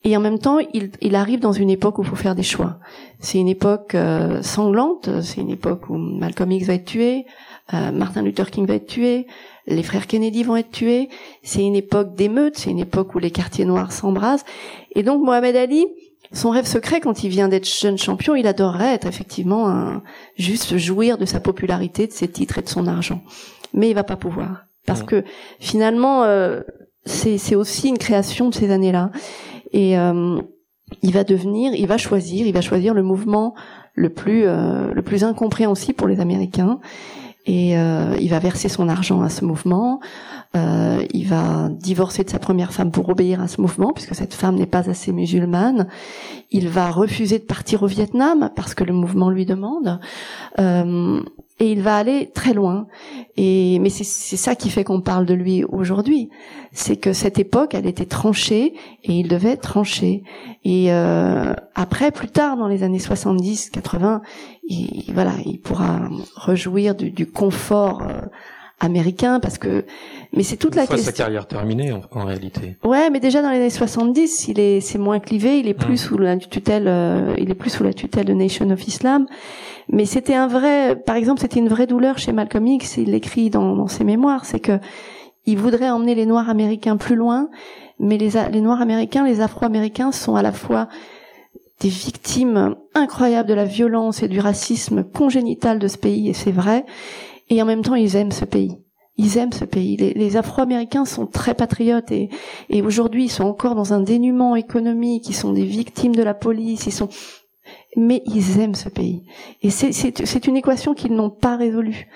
[0.03, 2.43] et en même temps il, il, arrive dans une époque où il faut faire des
[2.43, 2.77] choix.
[3.19, 7.25] C'est une époque euh, sanglante, c'est une époque où Malcolm X va être tué,
[7.73, 9.27] euh, Martin Luther King va être tué,
[9.67, 11.09] les frères Kennedy vont être tués.
[11.43, 14.45] C'est une époque d'émeutes, c'est une époque où les quartiers noirs s'embrasent.
[14.95, 15.85] Et donc Mohamed Ali,
[16.31, 20.03] son rêve secret quand il vient d'être jeune champion, il adorerait être effectivement un,
[20.37, 23.21] juste jouir de sa popularité, de ses titres et de son argent.
[23.73, 25.23] Mais il va pas pouvoir parce que
[25.59, 26.61] finalement euh,
[27.05, 29.11] c'est aussi une création de ces années-là
[29.71, 30.39] et euh,
[31.01, 33.53] il va devenir, il va choisir, il va choisir le mouvement
[33.93, 36.79] le plus euh, le plus incompréhensible pour les Américains
[37.47, 39.99] et euh, il va verser son argent à ce mouvement.
[40.55, 44.33] Euh, il va divorcer de sa première femme pour obéir à ce mouvement, puisque cette
[44.33, 45.87] femme n'est pas assez musulmane.
[46.51, 49.99] Il va refuser de partir au Vietnam parce que le mouvement lui demande.
[50.59, 51.21] Euh,
[51.59, 52.87] et il va aller très loin.
[53.35, 56.29] Et mais c'est ça qui fait qu'on parle de lui aujourd'hui,
[56.71, 60.23] c'est que cette époque, elle était tranchée et il devait trancher.
[60.63, 64.21] Et euh, après, plus tard, dans les années 70, 80,
[64.67, 68.03] il, voilà, il pourra rejouir du, du confort.
[68.03, 68.21] Euh,
[68.79, 69.85] américain parce que
[70.33, 72.77] mais c'est toute Une la fois question sa carrière terminée en, en réalité.
[72.83, 75.93] Ouais, mais déjà dans les années 70, il est c'est moins clivé, il est plus
[75.93, 75.97] Mm.
[75.97, 79.25] sous la tutelle euh, il est plus sous la tutelle de Nation of Islam.
[79.89, 83.49] Mais c'était un vrai par exemple, c'était une vraie douleur chez Malcolm X, il l'écrit
[83.49, 84.79] dans, dans ses mémoires, c'est que
[85.45, 87.49] il voudrait emmener les noirs américains plus loin,
[87.99, 90.87] mais les les noirs américains, les afro-américains sont à la fois
[91.79, 96.51] des victimes incroyables de la violence et du racisme congénital de ce pays, et c'est
[96.51, 96.85] vrai,
[97.49, 98.77] et en même temps ils aiment ce pays.
[99.19, 99.97] Ils aiment ce pays.
[99.97, 102.29] Les, les Afro-Américains sont très patriotes et,
[102.69, 105.27] et aujourd'hui ils sont encore dans un dénuement économique.
[105.27, 106.85] Ils sont des victimes de la police.
[106.85, 107.09] Ils sont,
[107.95, 109.23] mais ils aiment ce pays.
[109.63, 112.07] Et c'est une équation qu'ils n'ont pas résolue.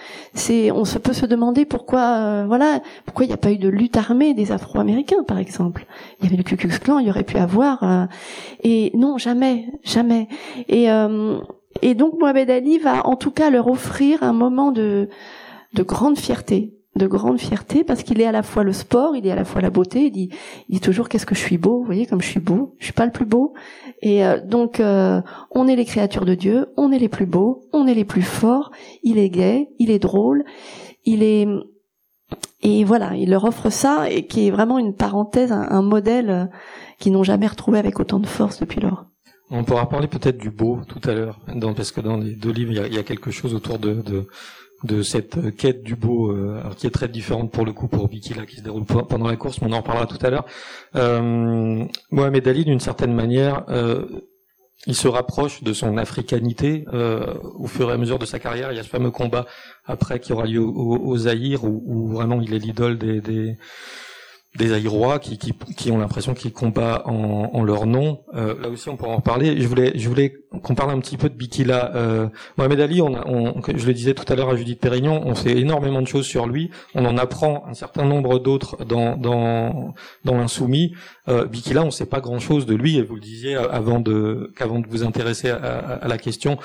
[0.73, 3.67] On se peut se demander pourquoi euh, voilà pourquoi il n'y a pas eu de
[3.67, 5.87] lutte armée des Afro-Américains par exemple.
[6.19, 8.05] Il y avait le Ku Klux Klan, il y aurait pu avoir euh,
[8.63, 10.27] et non jamais jamais.
[10.67, 11.39] Et euh,
[11.81, 15.09] et donc Mohamed Ali va en tout cas leur offrir un moment de
[15.73, 19.25] de grande fierté de grande fierté parce qu'il est à la fois le sport, il
[19.25, 20.05] est à la fois la beauté.
[20.05, 20.29] Il dit,
[20.67, 21.79] il dit toujours qu'est-ce que je suis beau.
[21.79, 22.75] Vous voyez comme je suis beau.
[22.79, 23.53] Je suis pas le plus beau.
[24.01, 27.63] Et euh, donc euh, on est les créatures de Dieu, on est les plus beaux,
[27.71, 28.71] on est les plus forts.
[29.03, 30.43] Il est gai, il est drôle,
[31.05, 31.47] il est
[32.63, 36.29] et voilà, il leur offre ça et qui est vraiment une parenthèse, un, un modèle
[36.29, 36.45] euh,
[36.99, 39.05] qu'ils n'ont jamais retrouvé avec autant de force depuis lors.
[39.53, 41.37] On pourra parler peut-être du beau tout à l'heure,
[41.75, 45.83] parce que dans les deux livres, il y a, quelque chose autour de, cette quête
[45.83, 48.85] du beau, euh, qui est très différente pour le coup pour Bikila, qui se déroule
[48.85, 50.45] pe- pendant la course, mais on en reparlera tout à l'heure.
[50.95, 54.05] Euh, Mohamed Ali, d'une certaine manière, euh,
[54.87, 58.71] il se rapproche de son africanité euh, au fur et à mesure de sa carrière.
[58.71, 59.45] Il y a ce fameux combat
[59.85, 63.57] après qui aura lieu au, au, Zaïre, où, où vraiment il est l'idole des
[64.57, 68.21] des Zaïrois qui, qui, qui ont l'impression qu'ils combattent en, en leur nom.
[68.35, 69.61] Euh, là aussi, on pourra en reparler.
[69.61, 71.95] Je voulais, je voulais qu'on parle un petit peu de Bikila.
[71.95, 75.35] Euh, Mohamed Ali, on, on, je le disais tout à l'heure à Judith Pérignon, on
[75.35, 76.69] sait énormément de choses sur lui.
[76.95, 79.93] On en apprend un certain nombre d'autres dans, dans,
[80.25, 80.93] dans l'insoumis.
[81.29, 82.97] Euh, Bikila, on ne sait pas grand-chose de lui.
[82.97, 86.57] Et vous le disiez avant de, qu'avant de vous intéresser à, à, à la question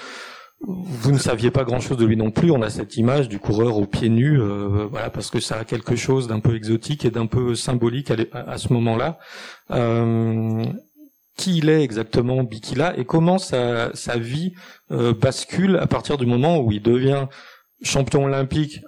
[0.61, 2.51] vous ne saviez pas grand-chose de lui non plus.
[2.51, 5.64] On a cette image du coureur aux pieds nus, euh, voilà, parce que ça a
[5.64, 9.19] quelque chose d'un peu exotique et d'un peu symbolique à, ce moment-là.
[9.71, 10.64] Euh,
[11.37, 14.55] qui il est exactement, Bikila, et comment sa, vie
[14.90, 17.27] euh, bascule à partir du moment où il devient
[17.83, 18.81] champion olympique,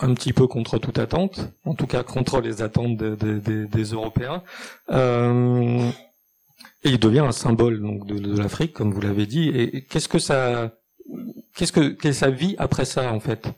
[0.00, 3.66] un, petit peu contre toute attente, en tout cas contre les attentes de, de, de,
[3.66, 4.42] des Européens.
[4.90, 5.90] Euh,
[6.84, 9.48] et il devient un symbole donc de, de l'Afrique, comme vous l'avez dit.
[9.50, 10.72] Et qu'est-ce que ça
[11.54, 13.48] qu'est-ce que quelle est sa vie après ça en fait?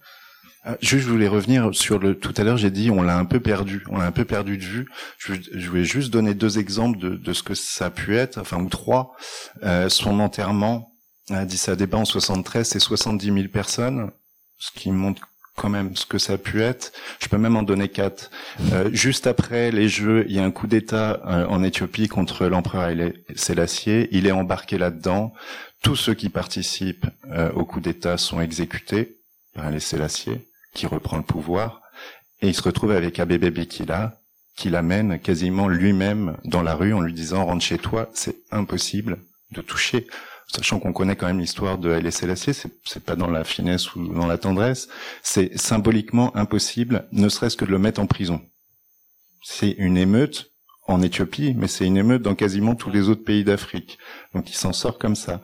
[0.81, 2.19] Juste, je voulais revenir sur le.
[2.19, 4.59] Tout à l'heure, j'ai dit on l'a un peu perdu, on l'a un peu perdu
[4.59, 4.89] de vue.
[5.17, 8.39] Je, je voulais juste donner deux exemples de, de, ce que ça a pu être,
[8.39, 9.15] enfin ou trois.
[9.63, 10.93] Euh, son enterrement
[11.31, 14.11] à Addis Abeba en 73, c'est 70 000 personnes,
[14.59, 15.23] ce qui montre
[15.57, 16.93] quand même ce que ça a pu être.
[17.19, 18.31] Je peux même en donner quatre.
[18.73, 22.47] Euh, juste après les Jeux, il y a un coup d'État euh, en Éthiopie contre
[22.47, 24.07] l'empereur Haile Selassie.
[24.11, 25.33] Il est embarqué là-dedans.
[25.83, 29.19] Tous ceux qui participent euh, au coup d'État sont exécutés
[29.55, 30.41] par Haile Selassie,
[30.75, 31.81] qui reprend le pouvoir.
[32.41, 34.21] Et il se retrouve avec Abebe Bikila,
[34.57, 39.19] qui l'amène quasiment lui-même dans la rue en lui disant rentre chez toi, c'est impossible
[39.53, 40.07] de toucher
[40.47, 43.95] sachant qu'on connaît quand même l'histoire de Haile Selassie, c'est, c'est pas dans la finesse
[43.95, 44.89] ou dans la tendresse,
[45.23, 48.41] c'est symboliquement impossible, ne serait-ce que de le mettre en prison.
[49.43, 50.53] C'est une émeute
[50.89, 53.99] en Éthiopie, mais c'est une émeute dans quasiment tous les autres pays d'Afrique.
[54.37, 55.41] Donc il s'en sort comme ça.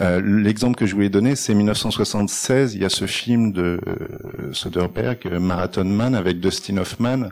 [0.00, 2.74] Euh, L'exemple que je voulais donner, c'est 1976.
[2.74, 7.28] Il y a ce film de euh, Soderbergh, Marathon Man, avec Dustin Hoffman,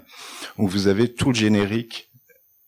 [0.58, 2.10] où vous avez tout le générique.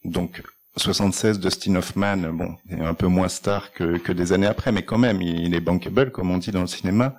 [0.05, 0.43] Donc
[0.77, 4.83] 76, Dustin Hoffman, bon, est un peu moins star que, que des années après, mais
[4.83, 7.17] quand même, il, est bankable, comme on dit dans le cinéma.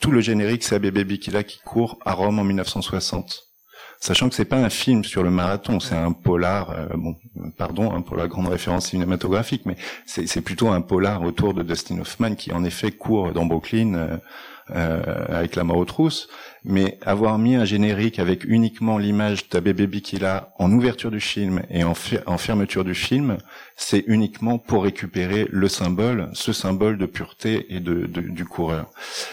[0.00, 3.42] Tout le générique, c'est Bébé Bikila qui court à Rome en 1960
[4.04, 6.70] sachant que c'est pas un film sur le marathon, c'est un polar.
[6.70, 7.16] Euh, bon,
[7.56, 12.34] pardon pour la grande référence cinématographique, mais c'est plutôt un polar autour de Dustin Hoffman
[12.34, 14.20] qui en effet court dans Brooklyn
[14.70, 16.28] euh, avec la mort aux trousses,
[16.64, 21.62] mais avoir mis un générique avec uniquement l'image Baby qu'il a en ouverture du film
[21.70, 23.36] et en, fermeture du film,
[23.76, 28.90] c'est uniquement pour récupérer le symbole, ce symbole de pureté et de, du coureur.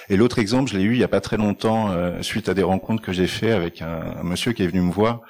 [0.09, 2.53] Et l'autre exemple, je l'ai eu il y a pas très longtemps, euh, suite à
[2.53, 5.21] des rencontres que j'ai fait avec un, monsieur qui est venu me voir,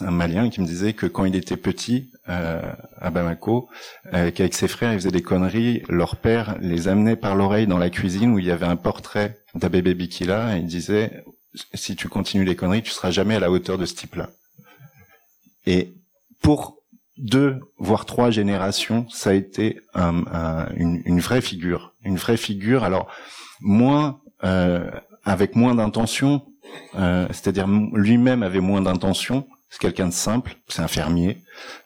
[0.00, 2.62] un Malien qui me disait que quand il était petit euh,
[3.00, 3.68] à Bamako,
[4.14, 7.78] euh, qu'avec ses frères ils faisaient des conneries, leur père les amenait par l'oreille dans
[7.78, 11.24] la cuisine où il y avait un portrait d'Abébé Bikila et il disait
[11.74, 14.30] si tu continues les conneries, tu seras jamais à la hauteur de ce type-là.
[15.66, 15.94] Et
[16.40, 16.78] pour
[17.16, 22.84] deux voire trois générations, ça a été une, vraie figure, une vraie figure.
[22.84, 23.10] Alors
[23.60, 24.90] moins euh,
[25.24, 26.46] avec moins d'intention,
[26.94, 29.46] euh, c'est-à-dire lui-même avait moins d'intention.
[29.68, 31.42] C'est quelqu'un de simple, c'est un fermier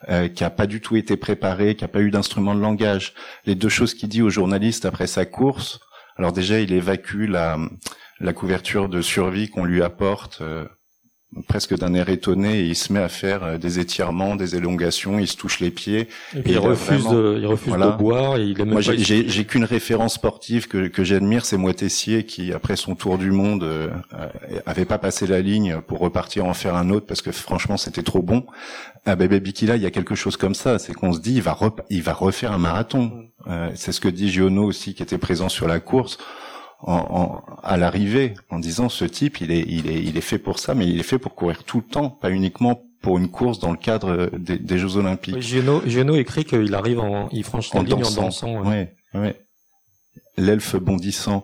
[0.07, 3.13] euh, qui a pas du tout été préparé, qui a pas eu d'instrument de langage.
[3.45, 5.81] Les deux choses qu'il dit aux journalistes après sa course,
[6.17, 7.57] alors déjà, il évacue la,
[8.19, 10.65] la couverture de survie qu'on lui apporte euh,
[11.47, 15.19] presque d'un air étonné et il se met à faire euh, des étirements, des élongations,
[15.19, 16.07] il se touche les pieds.
[16.35, 18.37] Et, il, refuse, de, il refuse de boire.
[18.37, 22.95] Et il Moi, j'ai qu'une référence sportive que, que j'admire, c'est Moitessier qui, après son
[22.95, 23.89] tour du monde, euh,
[24.65, 28.03] avait pas passé la ligne pour repartir en faire un autre parce que franchement c'était
[28.03, 28.45] trop bon.
[29.05, 31.41] À Bébé Bikila, il y a quelque chose comme ça, c'est qu'on se dit il
[31.41, 31.57] va,
[31.89, 33.27] il va refaire un marathon.
[33.47, 36.17] Euh, c'est ce que dit Giono aussi qui était présent sur la course.
[36.85, 40.59] En, à l'arrivée, en disant ce type, il est, il est, il est fait pour
[40.59, 43.59] ça, mais il est fait pour courir tout le temps, pas uniquement pour une course
[43.59, 45.35] dans le cadre des, Jeux Olympiques.
[45.35, 48.63] Oui, écrit qu'il arrive en, il franchit la ligne en dansant.
[48.65, 48.93] Ouais.
[49.13, 49.35] Ouais,
[50.37, 51.43] L'elfe bondissant.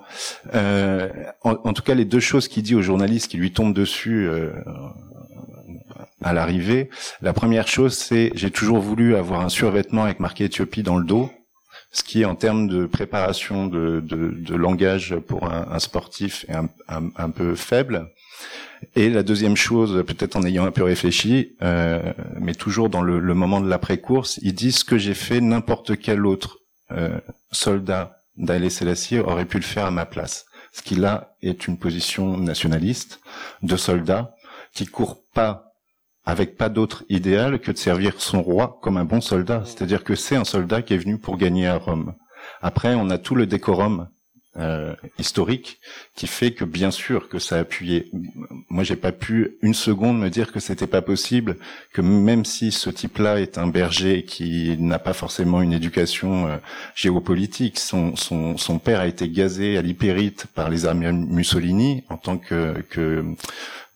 [0.55, 1.09] Euh,
[1.43, 4.51] en, tout cas, les deux choses qu'il dit aux journalistes qui lui tombent dessus euh,
[6.21, 6.89] à l'arrivée,
[7.21, 11.05] la première chose, c'est j'ai toujours voulu avoir un survêtement avec marqué Éthiopie dans le
[11.05, 11.31] dos
[11.91, 16.53] ce qui en termes de préparation de, de, de langage pour un, un sportif est
[16.53, 16.69] un,
[17.15, 18.11] un, peu faible.
[18.95, 23.19] Et la deuxième chose, peut-être en ayant un peu réfléchi, euh, mais toujours dans le,
[23.19, 26.59] le moment de l'après-course, il dit ce que j'ai fait, n'importe quel autre
[26.91, 27.19] euh,
[27.51, 30.45] soldat d'Aïlé Selassie aurait pu le faire à ma place.
[30.71, 33.19] Ce qui là est une position nationaliste
[33.63, 34.35] de soldat
[34.73, 35.68] qui court pas
[36.29, 39.63] avec pas d'autre idéal que de servir son roi comme un bon soldat.
[39.65, 42.13] C'est-à-dire que c'est un soldat qui est venu pour gagner à Rome.
[42.61, 44.07] Après, on a tout le décorum
[44.57, 45.79] euh, historique
[46.15, 48.11] qui fait que bien sûr que ça a appuyé.
[48.69, 51.57] Moi, j'ai pas pu une seconde me dire que c'était pas possible,
[51.93, 56.57] que même si ce type-là est un berger qui n'a pas forcément une éducation euh,
[56.93, 62.17] géopolitique, son, son, son père a été gazé à l'hypérite par les armées Mussolini en
[62.17, 63.23] tant que, que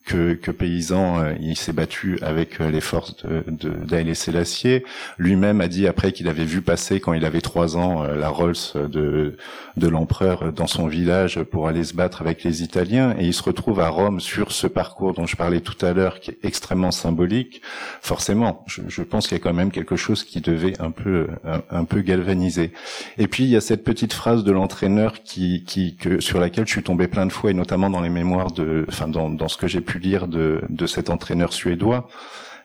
[0.04, 4.84] que, que paysan, euh, il s'est battu avec euh, les forces de, de d'Aïlé Sélassié.
[5.18, 8.28] Lui-même a dit après qu'il avait vu passer quand il avait trois ans euh, la
[8.28, 9.36] Rolls de,
[9.76, 13.14] de l'empereur dans son village pour aller se battre avec les Italiens.
[13.18, 16.20] Et il se retrouve à Rome sur ce parcours dont je parlais tout à l'heure,
[16.20, 17.62] qui est extrêmement symbolique.
[18.02, 21.28] Forcément, je, je pense qu'il y a quand même quelque chose qui devait un peu
[21.70, 22.72] un, peu galvaniser.
[23.16, 26.66] Et puis il y a cette petite phrase de l'entraîneur qui, qui que, sur laquelle
[26.66, 29.48] je suis tombé plein de fois, et notamment dans les mémoires de, enfin dans, dans
[29.48, 32.08] ce que j'ai pu de, de cet entraîneur suédois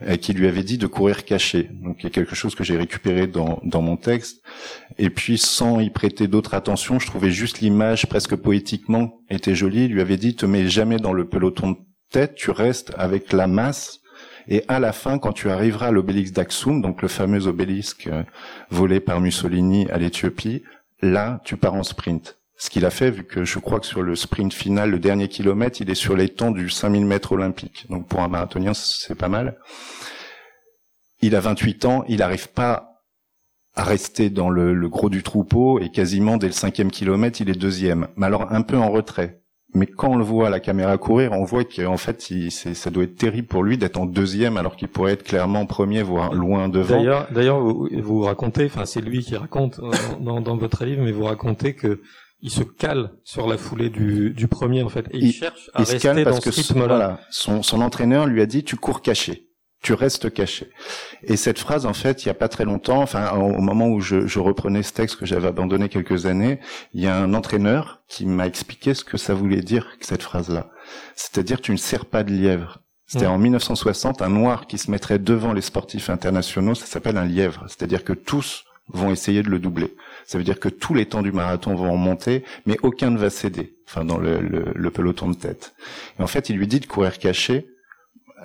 [0.08, 1.70] euh, qui lui avait dit de courir caché.
[1.74, 4.42] Donc il y a quelque chose que j'ai récupéré dans, dans mon texte.
[4.98, 9.86] Et puis sans y prêter d'autres attention, je trouvais juste l'image presque poétiquement était jolie.
[9.86, 11.78] Il lui avait dit te mets jamais dans le peloton de
[12.12, 14.00] tête, tu restes avec la masse.
[14.48, 18.24] Et à la fin, quand tu arriveras à l'obélisque d'Aksum, donc le fameux obélisque euh,
[18.72, 20.64] volé par Mussolini à l'Éthiopie,
[21.02, 24.04] là, tu pars en sprint ce qu'il a fait, vu que je crois que sur
[24.04, 27.86] le sprint final, le dernier kilomètre, il est sur les temps du 5000 mètres olympique.
[27.90, 29.58] Donc pour un marathonien, c'est pas mal.
[31.22, 33.02] Il a 28 ans, il n'arrive pas
[33.76, 37.58] à rester dans le, gros du troupeau et quasiment dès le cinquième kilomètre, il est
[37.58, 38.10] deuxième.
[38.18, 39.40] Mais alors un peu en retrait.
[39.74, 43.04] Mais quand on le voit à la caméra courir, on voit qu'en fait, ça doit
[43.04, 46.68] être terrible pour lui d'être en deuxième alors qu'il pourrait être clairement premier, voire loin
[46.68, 46.98] devant.
[46.98, 51.24] D'ailleurs, d'ailleurs, vous, racontez, enfin c'est lui qui raconte euh, dans votre livre, mais vous
[51.24, 52.02] racontez que
[52.42, 55.84] il se cale sur la foulée du, du premier en fait et il, cherche à
[55.84, 56.88] rester dans ce rythme-là.
[56.88, 59.50] Voilà, son, son entraîneur lui a dit tu cours caché.
[59.82, 60.70] tu restes caché.
[61.24, 64.02] Et cette phrase, en fait, il y a pas très longtemps, enfin, au moment où
[64.02, 66.60] je, je reprenais ce texte que j'avais abandonné quelques années,
[66.94, 70.70] il y a un entraîneur qui m'a expliqué ce que ça voulait dire, cette phrase-là.
[71.16, 72.80] C'est-à-dire, tu ne sers pas de lièvre.
[73.06, 73.32] C'était mmh.
[73.32, 77.66] en 1960, un noir qui se mettrait devant les sportifs internationaux, ça s'appelle un lièvre.
[77.68, 79.96] C'est-à-dire que tous vont essayer de le doubler.
[80.30, 83.32] Ça veut dire que tous les temps du marathon vont monter, mais aucun ne va
[83.32, 85.74] céder, enfin dans le, le, peloton de tête.
[86.20, 87.66] Et en fait, il lui dit de courir caché.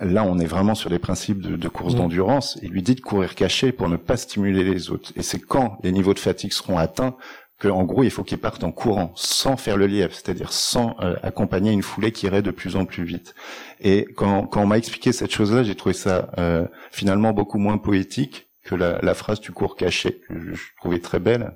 [0.01, 1.97] Là, on est vraiment sur les principes de, de course mmh.
[1.97, 2.57] d'endurance.
[2.63, 5.11] Il lui dit de courir caché pour ne pas stimuler les autres.
[5.15, 7.17] Et c'est quand les niveaux de fatigue seront atteints
[7.59, 10.95] que, en gros, il faut qu'il parte en courant, sans faire le lièvre, c'est-à-dire sans
[11.01, 13.35] euh, accompagner une foulée qui irait de plus en plus vite.
[13.79, 17.77] Et quand, quand on m'a expliqué cette chose-là, j'ai trouvé ça euh, finalement beaucoup moins
[17.77, 21.53] poétique que la, phrase tu cours caché, que je, trouvais très belle,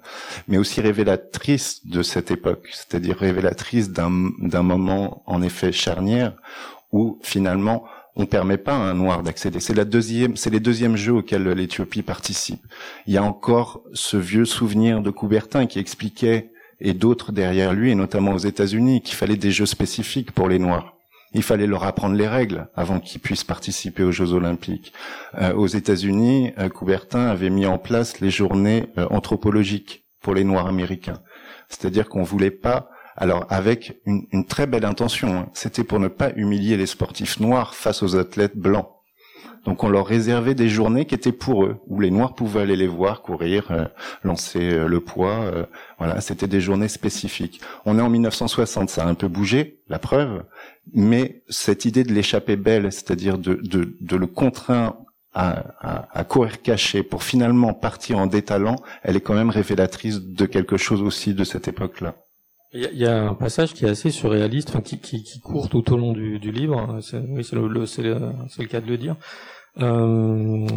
[0.48, 6.34] mais aussi révélatrice de cette époque, c'est-à-dire révélatrice d'un moment en effet charnière
[6.92, 7.84] où finalement
[8.16, 9.60] on permet pas à un noir d'accéder.
[9.60, 12.62] C'est la deuxième, c'est les deuxièmes jeux auxquels l'Éthiopie participe.
[13.08, 16.52] Il y a encore ce vieux souvenir de Coubertin qui expliquait
[16.82, 20.60] et d'autres derrière lui, et notamment aux États-Unis, qu'il fallait des jeux spécifiques pour les
[20.60, 20.99] noirs.
[21.34, 24.94] Il fallait leur apprendre les règles avant qu'ils puissent participer aux Jeux Olympiques.
[25.36, 30.44] Euh, aux États-Unis, euh, Coubertin avait mis en place les journées euh, anthropologiques pour les
[30.44, 31.22] Noirs américains.
[31.70, 36.32] C'est-à-dire qu'on voulait pas, alors avec une, très belle intention, hein, c'était pour ne pas
[36.36, 38.90] humilier les sportifs noirs face aux athlètes blancs.
[39.66, 42.76] Donc on leur réservait des journées qui étaient pour eux, où les Noirs pouvaient aller
[42.76, 43.86] les voir courir, euh,
[44.24, 45.42] lancer euh, le poids.
[45.42, 45.66] Euh,
[45.98, 47.62] voilà, c'était des journées spécifiques.
[47.86, 50.44] On est en 1960, ça a un peu bougé, la preuve,
[50.94, 54.98] mais cette idée de l'échapper belle, c'est-à-dire de, le contraindre
[55.34, 60.22] à, à, à, courir caché pour finalement partir en détalant, elle est quand même révélatrice
[60.22, 62.16] de quelque chose aussi de cette époque-là.
[62.72, 65.92] Il y, a un passage qui est assez surréaliste, enfin, qui, qui, qui court tout
[65.92, 67.00] au long du, du livre.
[67.30, 69.16] Oui, c'est le, le, le, cas de le dire.
[69.80, 70.68] Euh,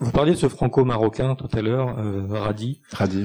[0.00, 2.82] vous parliez de ce franco-marocain tout à l'heure, euh, Radi.
[2.92, 3.24] Radi.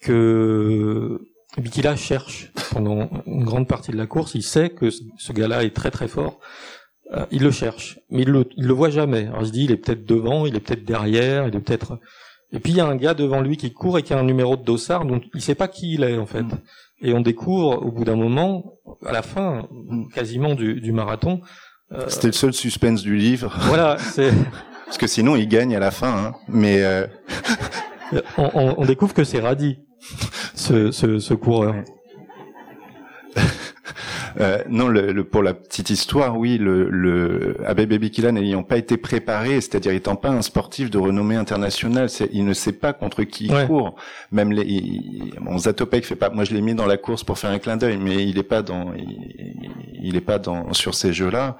[0.00, 1.18] Que
[1.56, 4.34] Bikila cherche pendant une grande partie de la course.
[4.34, 6.38] Il sait que ce gars-là est très très fort.
[7.12, 9.26] Euh, il le cherche, mais il le, il le voit jamais.
[9.26, 11.98] Alors il se dit, il est peut-être devant, il est peut-être derrière, il est peut-être.
[12.52, 14.24] Et puis il y a un gars devant lui qui court et qui a un
[14.24, 16.42] numéro de dossard, donc il sait pas qui il est en fait.
[16.42, 16.58] Mm.
[17.00, 18.74] Et on découvre au bout d'un moment,
[19.04, 19.68] à la fin
[20.14, 21.40] quasiment du, du marathon.
[21.92, 23.52] Euh, C'était le seul suspense du livre.
[23.66, 24.32] Voilà, c'est.
[24.86, 26.34] Parce que sinon il gagne à la fin, hein.
[26.48, 26.82] mais.
[26.82, 27.06] Euh...
[28.38, 29.78] on, on, on, découvre que c'est Radi,
[30.54, 31.74] ce, ce, ce coureur.
[34.38, 38.76] Euh, non, le, le, pour la petite histoire, oui, le, le Abebe Bikila n'ayant pas
[38.76, 43.22] été préparé, c'est-à-dire étant pas un sportif de renommée internationale, il ne sait pas contre
[43.22, 43.96] qui il court.
[44.32, 46.30] Même les, il, bon, Zatopek fait pas.
[46.30, 48.42] Moi, je l'ai mis dans la course pour faire un clin d'œil, mais il est
[48.42, 49.70] pas dans, il,
[50.02, 51.56] il est pas dans sur ces jeux-là.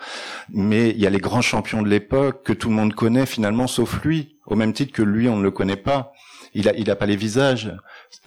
[0.52, 3.66] Mais il y a les grands champions de l'époque que tout le monde connaît finalement,
[3.66, 6.12] sauf lui, au même titre que lui, on ne le connaît pas
[6.56, 7.72] il a, il a pas les visages.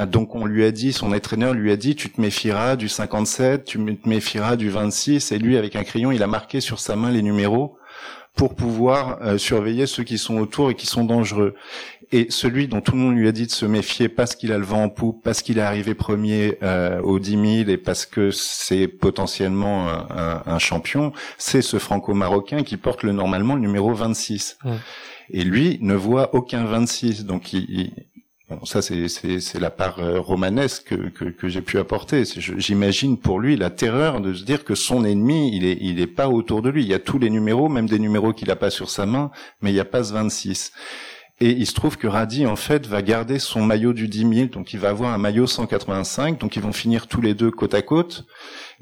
[0.08, 3.66] Donc on lui a dit, son entraîneur lui a dit, tu te méfieras du 57,
[3.66, 5.32] tu te méfieras du 26.
[5.32, 7.78] Et lui, avec un crayon, il a marqué sur sa main les numéros
[8.36, 11.56] pour pouvoir euh, surveiller ceux qui sont autour et qui sont dangereux.
[12.12, 14.58] Et celui dont tout le monde lui a dit de se méfier parce qu'il a
[14.58, 18.06] le vent en poupe, parce qu'il est arrivé premier euh, aux 10 000 et parce
[18.06, 23.94] que c'est potentiellement un, un, champion, c'est ce franco-marocain qui porte le normalement le numéro
[23.94, 24.58] 26.
[25.32, 27.92] Et lui ne voit aucun 26, donc il,
[28.64, 32.24] Ça, c'est la part euh, romanesque que, j'ai pu apporter.
[32.26, 36.08] J'imagine pour lui la terreur de se dire que son ennemi, il est, il est
[36.08, 36.84] pas autour de lui.
[36.84, 39.30] Il y a tous les numéros, même des numéros qu'il a pas sur sa main,
[39.62, 40.72] mais il n'y a pas ce 26.
[41.42, 44.48] Et il se trouve que Radi, en fait, va garder son maillot du 10 000,
[44.48, 47.74] donc il va avoir un maillot 185, donc ils vont finir tous les deux côte
[47.74, 48.26] à côte.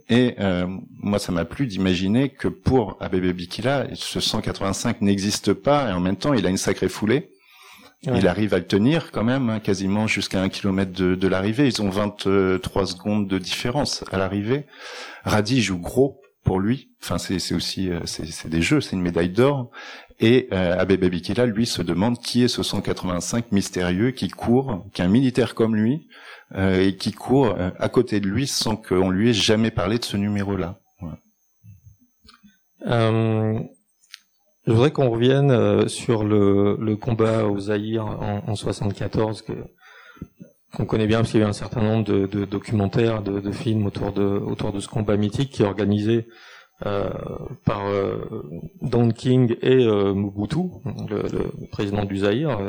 [0.09, 0.65] Et euh,
[0.97, 5.99] moi, ça m'a plu d'imaginer que pour Abebe Bikila, ce 185 n'existe pas, et en
[5.99, 7.29] même temps, il a une sacrée foulée.
[8.03, 11.67] Il arrive à le tenir quand même, hein, quasiment jusqu'à un kilomètre de, de l'arrivée.
[11.67, 14.67] Ils ont 23 secondes de différence à l'arrivée.
[15.23, 16.91] Radi joue gros pour lui.
[17.01, 19.71] Enfin, c'est aussi euh, c'est des jeux, c'est une médaille d'or.
[20.19, 25.01] Et euh, Abe Bikila, lui, se demande qui est ce 185 mystérieux qui court, qui
[25.01, 26.07] est un militaire comme lui,
[26.55, 29.99] euh, et qui court euh, à côté de lui sans qu'on lui ait jamais parlé
[29.99, 30.79] de ce numéro-là.
[32.85, 33.59] Euh,
[34.67, 39.53] je voudrais qu'on revienne euh, sur le, le, combat au Zaïre en, en 74 que
[40.75, 43.39] qu'on connaît bien parce qu'il y a eu un certain nombre de, de documentaires, de,
[43.39, 46.27] de, films autour de autour de ce combat mythique qui est organisé
[46.85, 47.09] euh,
[47.65, 48.43] par euh,
[48.83, 50.69] Don King et euh, Mobutu,
[51.09, 52.59] le, le, président du Zaïre,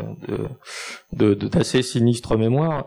[1.12, 2.86] de d'assez sinistre mémoire.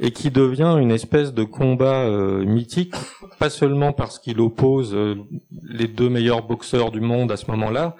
[0.00, 2.94] Euh, et qui devient une espèce de combat euh, mythique,
[3.38, 5.16] pas seulement parce qu'il oppose euh,
[5.68, 7.96] les deux meilleurs boxeurs du monde à ce moment-là,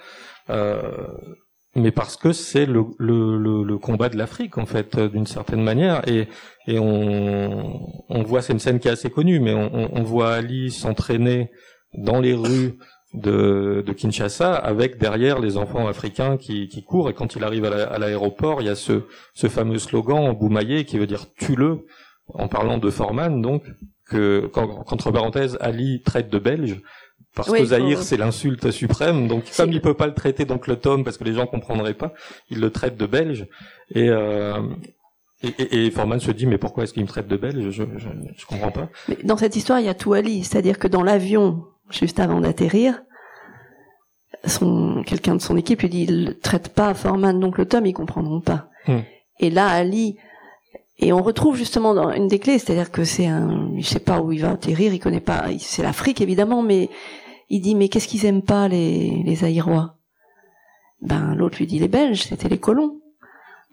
[1.77, 6.07] mais parce que c'est le, le, le, combat de l'Afrique en fait d'une certaine manière.
[6.09, 6.29] Et,
[6.69, 10.35] et on, on voit c'est une scène qui est assez connue mais on, on voit
[10.35, 11.51] Ali s'entraîner
[11.97, 12.79] dans les rues
[13.15, 17.65] de, de, Kinshasa avec derrière les enfants africains qui, qui courent et quand il arrive
[17.65, 19.03] à l'aéroport il y a ce,
[19.35, 21.87] ce fameux slogan Boumaillé qui veut dire tue-le
[22.29, 23.63] en parlant de Forman donc
[24.07, 26.81] que qu'entre parenthèses Ali traite de Belge
[27.35, 29.27] parce que Zahir, c'est l'insulte suprême.
[29.27, 31.95] Donc, comme il peut pas le traiter donc le tome parce que les gens comprendraient
[31.95, 32.15] pas,
[32.49, 33.49] il le traite de belge.
[33.91, 34.61] Et, euh,
[35.43, 37.71] et, et, Forman se dit mais pourquoi est-ce qu'il me traite de belge?
[37.71, 38.89] Je, je, je, comprends pas.
[39.09, 42.41] Mais dans cette histoire, il y a tout Ali, c'est-à-dire que dans l'avion, juste avant
[42.41, 43.03] d'atterrir,
[44.47, 47.93] son quelqu'un de son équipe lui dit il traite pas Forman donc le tome ils
[47.93, 48.69] comprendront pas.
[48.87, 49.01] Hmm.
[49.41, 50.17] Et là Ali
[50.99, 54.21] et on retrouve justement dans une des clés, c'est-à-dire que c'est un, je sais pas
[54.21, 56.89] où il va atterrir, il connaît pas, c'est l'Afrique évidemment, mais
[57.49, 59.97] il dit mais qu'est-ce qu'ils aiment pas les les Aïrois?
[61.01, 63.01] Ben l'autre lui dit les Belges, c'était les colons.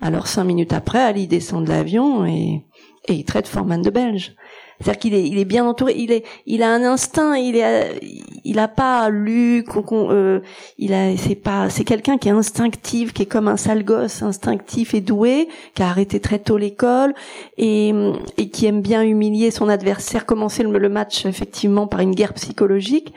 [0.01, 2.65] Alors cinq minutes après, Ali descend de l'avion et,
[3.07, 4.35] et il traite Forman de Belge.
[4.81, 5.93] C'est-à-dire qu'il est, il est bien entouré.
[5.97, 7.35] Il est, il a un instinct.
[7.35, 7.99] Il est,
[8.43, 9.63] il a pas lu.
[9.91, 10.39] Euh,
[10.77, 14.21] il a, c'est pas, c'est quelqu'un qui est instinctif, qui est comme un sale gosse,
[14.23, 17.13] instinctif et doué, qui a arrêté très tôt l'école
[17.57, 17.93] et,
[18.37, 20.25] et qui aime bien humilier son adversaire.
[20.25, 23.13] Commencer le, le match effectivement par une guerre psychologique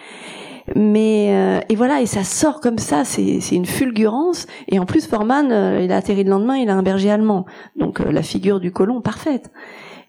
[0.74, 4.86] mais euh, et voilà et ça sort comme ça c'est c'est une fulgurance et en
[4.86, 7.44] plus Forman euh, il a atterri le lendemain il a un berger allemand
[7.76, 9.50] donc la figure du colon parfaite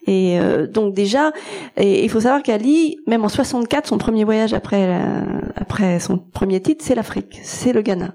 [0.06, 1.32] et euh, donc déjà,
[1.76, 5.00] il faut savoir qu'Ali, même en 64, son premier voyage après
[5.56, 8.14] après son premier titre, c'est l'Afrique, c'est le Ghana.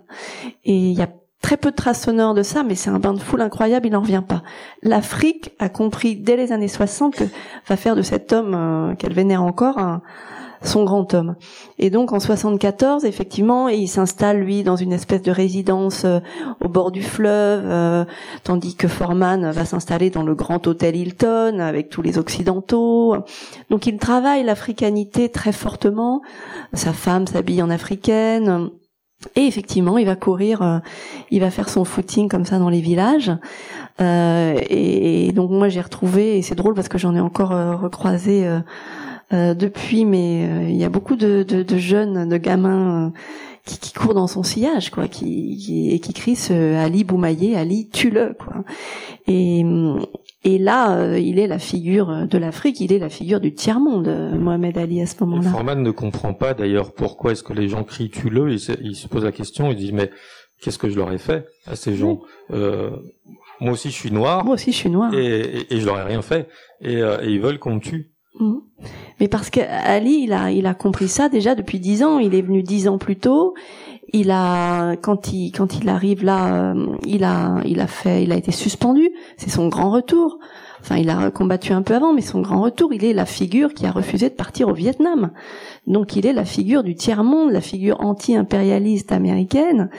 [0.64, 1.10] Et il y a
[1.42, 3.92] très peu de traces sonores de ça, mais c'est un bain de foule incroyable, il
[3.92, 4.44] n'en revient pas.
[4.84, 7.24] L'Afrique a compris dès les années 60 que
[7.68, 10.02] va faire de cet homme euh, qu'elle vénère encore un,
[10.64, 11.36] son grand homme.
[11.80, 16.20] Et donc en 74, effectivement, il s'installe lui dans une espèce de résidence euh,
[16.64, 18.06] au bord du fleuve, euh,
[18.44, 23.16] tandis que Forman va s'installer dans le grand hôtel Hilton avec tous les occidentaux.
[23.70, 26.22] Donc il travaille l'africanité très fortement.
[26.74, 28.70] Sa femme s'habille en africaine.
[29.36, 30.80] Et effectivement, il va courir, euh,
[31.30, 33.32] il va faire son footing comme ça dans les villages.
[34.00, 38.48] et, donc moi j'ai retrouvé, et c'est drôle parce que j'en ai encore recroisé
[39.34, 43.10] euh, depuis, mais euh, il y a beaucoup de, de, de jeunes, de gamins euh,
[43.66, 47.56] qui, qui, courent dans son sillage, quoi, qui, qui et qui crient ce Ali Boumaillé,
[47.56, 48.66] Ali tue-le, quoi.
[49.28, 49.64] Et,
[50.44, 54.10] et là, il est la figure de l'Afrique, il est la figure du tiers monde,
[54.38, 55.50] Mohamed Ali à ce moment-là.
[55.50, 58.52] Forman ne comprend pas d'ailleurs pourquoi est-ce que les gens crient tue-le.
[58.52, 60.10] Il, il, se pose la question, il dit mais
[60.62, 62.90] qu'est-ce que je leur ai fait à ces gens euh,
[63.62, 64.44] Moi aussi je suis noir.
[64.44, 65.14] Moi aussi je suis noir.
[65.14, 66.50] Et, et, et je leur ai rien fait.
[66.82, 68.12] Et, et ils veulent qu'on me tue.
[68.40, 68.58] Mmh.
[69.20, 72.20] Mais parce qu'Ali, il a, il a compris ça déjà depuis dix ans.
[72.20, 73.54] Il est venu dix ans plus tôt.
[74.14, 78.32] Il a, quand il, quand il arrive là, euh, il a, il a fait, il
[78.32, 79.10] a été suspendu.
[79.38, 80.40] C'est son grand retour.
[80.82, 83.74] Enfin, il a combattu un peu avant, mais son grand retour, il est la figure
[83.74, 85.32] qui a refusé de partir au Vietnam.
[85.86, 89.90] Donc, il est la figure du tiers monde, la figure anti-impérialiste américaine.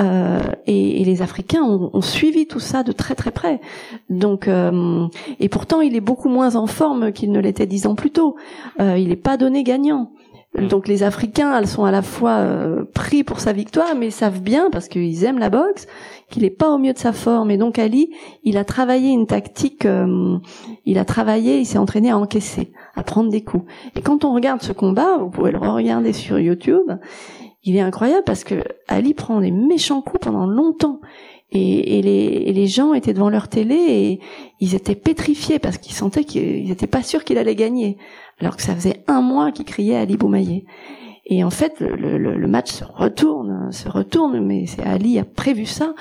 [0.00, 3.60] Euh, et, les Africains ont, ont, suivi tout ça de très très près.
[4.08, 5.06] Donc, euh,
[5.40, 8.36] et pourtant, il est beaucoup moins en forme qu'il ne l'était dix ans plus tôt.
[8.80, 10.12] Euh, il n'est pas donné gagnant.
[10.58, 10.68] Mm.
[10.68, 14.12] Donc les Africains, elles sont à la fois euh, pris pour sa victoire, mais ils
[14.12, 15.86] savent bien parce qu'ils aiment la boxe
[16.30, 17.50] qu'il est pas au mieux de sa forme.
[17.50, 18.10] Et donc Ali,
[18.44, 20.38] il a travaillé une tactique, euh,
[20.86, 23.64] il a travaillé, il s'est entraîné à encaisser, à prendre des coups.
[23.96, 26.88] Et quand on regarde ce combat, vous pouvez le regarder sur YouTube,
[27.64, 31.00] il est incroyable parce que Ali prend des méchants coups pendant longtemps.
[31.52, 34.20] Et, et, les, et, les, gens étaient devant leur télé et
[34.60, 37.98] ils étaient pétrifiés parce qu'ils sentaient qu'ils n'étaient pas sûrs qu'il allait gagner
[38.40, 40.64] alors que ça faisait un mois qu'il criait Ali Boumaillé.
[41.32, 45.24] Et en fait, le, le, le, match se retourne, se retourne, mais c'est Ali a
[45.24, 45.94] prévu ça,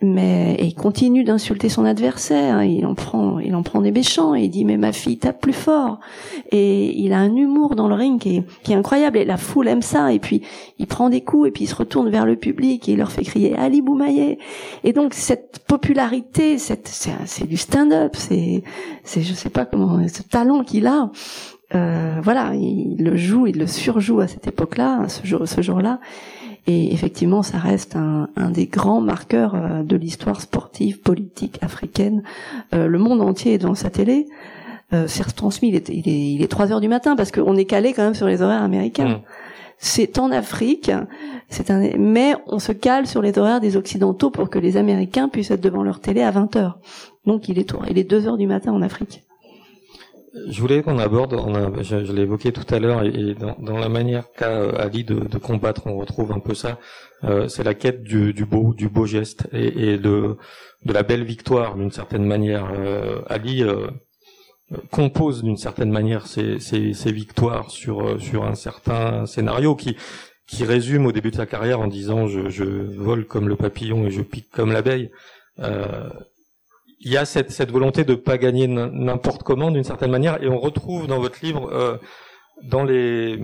[0.00, 2.62] mais et il continue d'insulter son adversaire.
[2.62, 5.40] Il en prend, il en prend des méchants et il dit mais ma fille tape
[5.40, 5.98] plus fort.
[6.52, 9.38] Et il a un humour dans le ring qui est, qui est incroyable et la
[9.38, 10.12] foule aime ça.
[10.12, 10.42] Et puis
[10.78, 13.10] il prend des coups et puis il se retourne vers le public et il leur
[13.10, 14.38] fait crier Ali Boumaillé.
[14.84, 18.62] Et donc cette popularité, cette, c'est, du stand-up, c'est,
[19.02, 21.10] c'est je sais pas comment, ce talent qu'il a
[21.74, 26.00] euh, voilà, il le joue, il le surjoue à cette époque-là, ce jour, ce jour-là.
[26.66, 32.22] Et effectivement, ça reste un, un des grands marqueurs euh, de l'histoire sportive, politique africaine.
[32.74, 34.26] Euh, le monde entier est devant sa télé.
[34.92, 37.56] Euh, c'est retransmis, il est, il est, il est 3 heures du matin parce qu'on
[37.56, 39.08] est calé quand même sur les horaires américains.
[39.08, 39.20] Mmh.
[39.78, 40.90] C'est en Afrique,
[41.48, 45.28] c'est un, mais on se cale sur les horaires des Occidentaux pour que les Américains
[45.28, 46.78] puissent être devant leur télé à 20 heures.
[47.24, 49.22] Donc il est, il est 2 heures du matin en Afrique.
[50.48, 53.88] Je voulais qu'on aborde, on a, je, l'ai évoqué tout à l'heure, et, dans, la
[53.88, 56.78] manière qu'a euh, Ali de, combattre, on retrouve un peu ça.
[57.24, 60.36] Euh, c'est la quête du, beau, du beau geste et, de,
[60.84, 62.70] la belle victoire d'une certaine manière.
[62.72, 63.64] Euh, Ali
[64.92, 66.58] compose d'une certaine manière ses,
[67.06, 69.96] victoires sur un certain scénario qui
[70.50, 74.10] qui résume au début de sa carrière en disant je, vole comme le papillon et
[74.10, 75.10] je pique comme l'abeille.
[77.00, 80.48] Il y a cette, cette volonté de pas gagner n'importe comment d'une certaine manière, et
[80.48, 81.96] on retrouve dans votre livre, euh,
[82.62, 83.38] dans les,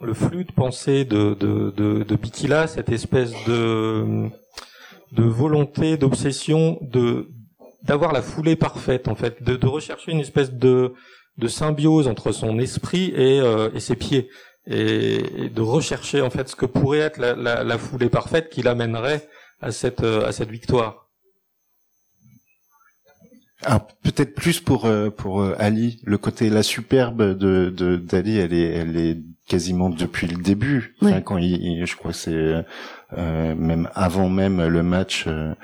[0.00, 4.28] le flux de pensée de, de, de, de Bikila, cette espèce de,
[5.12, 7.28] de volonté, d'obsession, de
[7.82, 10.92] d'avoir la foulée parfaite en fait, de, de rechercher une espèce de,
[11.38, 14.28] de symbiose entre son esprit et, euh, et ses pieds,
[14.66, 18.60] et, de rechercher en fait ce que pourrait être la, la, la foulée parfaite qui
[18.60, 19.26] l'amènerait
[19.62, 20.99] à cette, à cette victoire.
[23.62, 28.38] Alors peut-être plus pour euh, pour euh, Ali, le côté la superbe de de d'Ali,
[28.38, 29.18] elle est elle est
[29.50, 30.94] quasiment depuis le début.
[31.02, 32.64] Enfin, quand il, je crois que c'est
[33.18, 35.54] euh, même avant même le match euh,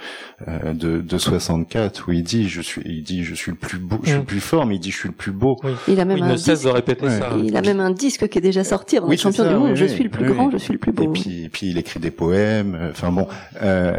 [0.75, 4.01] de de 64 où il dit je suis il dit je suis le plus beau,
[4.03, 5.57] je suis le plus fort, mais il dit je suis le plus beau.
[5.87, 7.31] Il a même un ne disque, de répéter ça.
[7.43, 9.75] Il a même un disque qui est déjà sorti en champion du monde.
[9.75, 11.05] je suis le plus grand, je suis le plus beau.
[11.05, 12.91] Et puis puis il écrit des poèmes.
[12.91, 13.29] Enfin bon,
[13.63, 13.97] euh,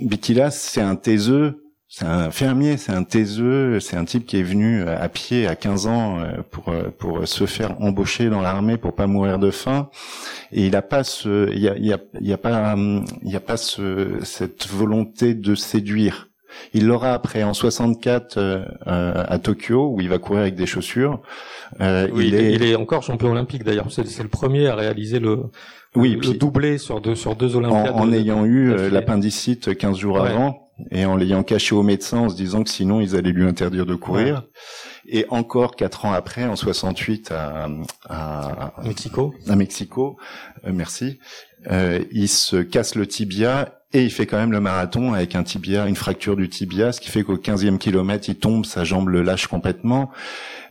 [0.00, 1.61] Bikila c'est un taiseux
[1.94, 5.46] c'est un fermier, c'est un taiseux, c'est un type qui est venu euh, à pied
[5.46, 9.38] à 15 ans euh, pour euh, pour se faire embaucher dans l'armée pour pas mourir
[9.38, 9.90] de faim.
[10.52, 12.74] Et il a pas ce, il y a, il y a, il y a pas,
[12.76, 16.30] il y a pas ce, cette volonté de séduire.
[16.72, 21.20] Il l'aura après en 64 euh, à Tokyo où il va courir avec des chaussures.
[21.82, 22.54] Euh, il, est...
[22.54, 22.74] il, est...
[22.74, 23.88] encore champion olympique d'ailleurs.
[23.90, 25.44] C'est le premier à réaliser le,
[25.94, 27.92] oui, le doublé sur deux sur deux Olympiades.
[27.94, 32.36] En, ayant eu l'appendicite 15 jours avant et en l'ayant caché au médecin en se
[32.36, 34.44] disant que sinon ils allaient lui interdire de courir.
[35.06, 37.68] Et encore quatre ans après, en 68 à,
[38.08, 40.16] à Mexico, à Mexico,
[40.64, 41.18] euh, merci,
[41.70, 45.42] euh, il se casse le tibia et il fait quand même le marathon avec un
[45.42, 49.08] tibia, une fracture du tibia, ce qui fait qu'au 15e kilomètre, il tombe, sa jambe
[49.08, 50.10] le lâche complètement.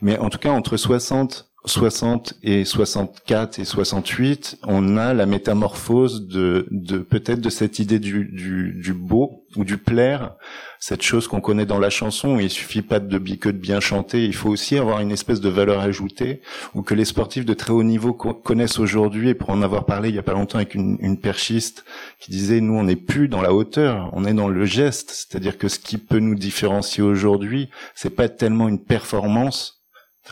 [0.01, 6.27] Mais en tout cas, entre 60 60 et 64 et 68, on a la métamorphose
[6.27, 10.33] de, de peut-être de cette idée du, du, du, beau ou du plaire,
[10.79, 12.39] cette chose qu'on connaît dans la chanson.
[12.39, 15.49] Il suffit pas de que de bien chanter, il faut aussi avoir une espèce de
[15.49, 16.41] valeur ajoutée,
[16.73, 19.29] ou que les sportifs de très haut niveau connaissent aujourd'hui.
[19.29, 21.85] Et pour en avoir parlé il y a pas longtemps avec une, une perchiste
[22.19, 25.59] qui disait nous on n'est plus dans la hauteur, on est dans le geste, c'est-à-dire
[25.59, 29.80] que ce qui peut nous différencier aujourd'hui, c'est pas tellement une performance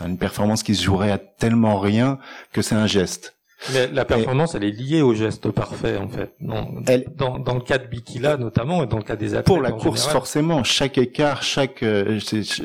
[0.02, 2.20] une performance qui se jouerait à tellement rien
[2.54, 3.39] que c'est un geste.
[3.74, 6.34] Mais la performance, elle est liée au geste parfait, en fait.
[6.39, 9.45] Dans, elle, dans, dans le cas de Bikila, notamment, et dans le cas des athlètes.
[9.45, 12.20] Pour la course, forcément, chaque écart, chaque euh,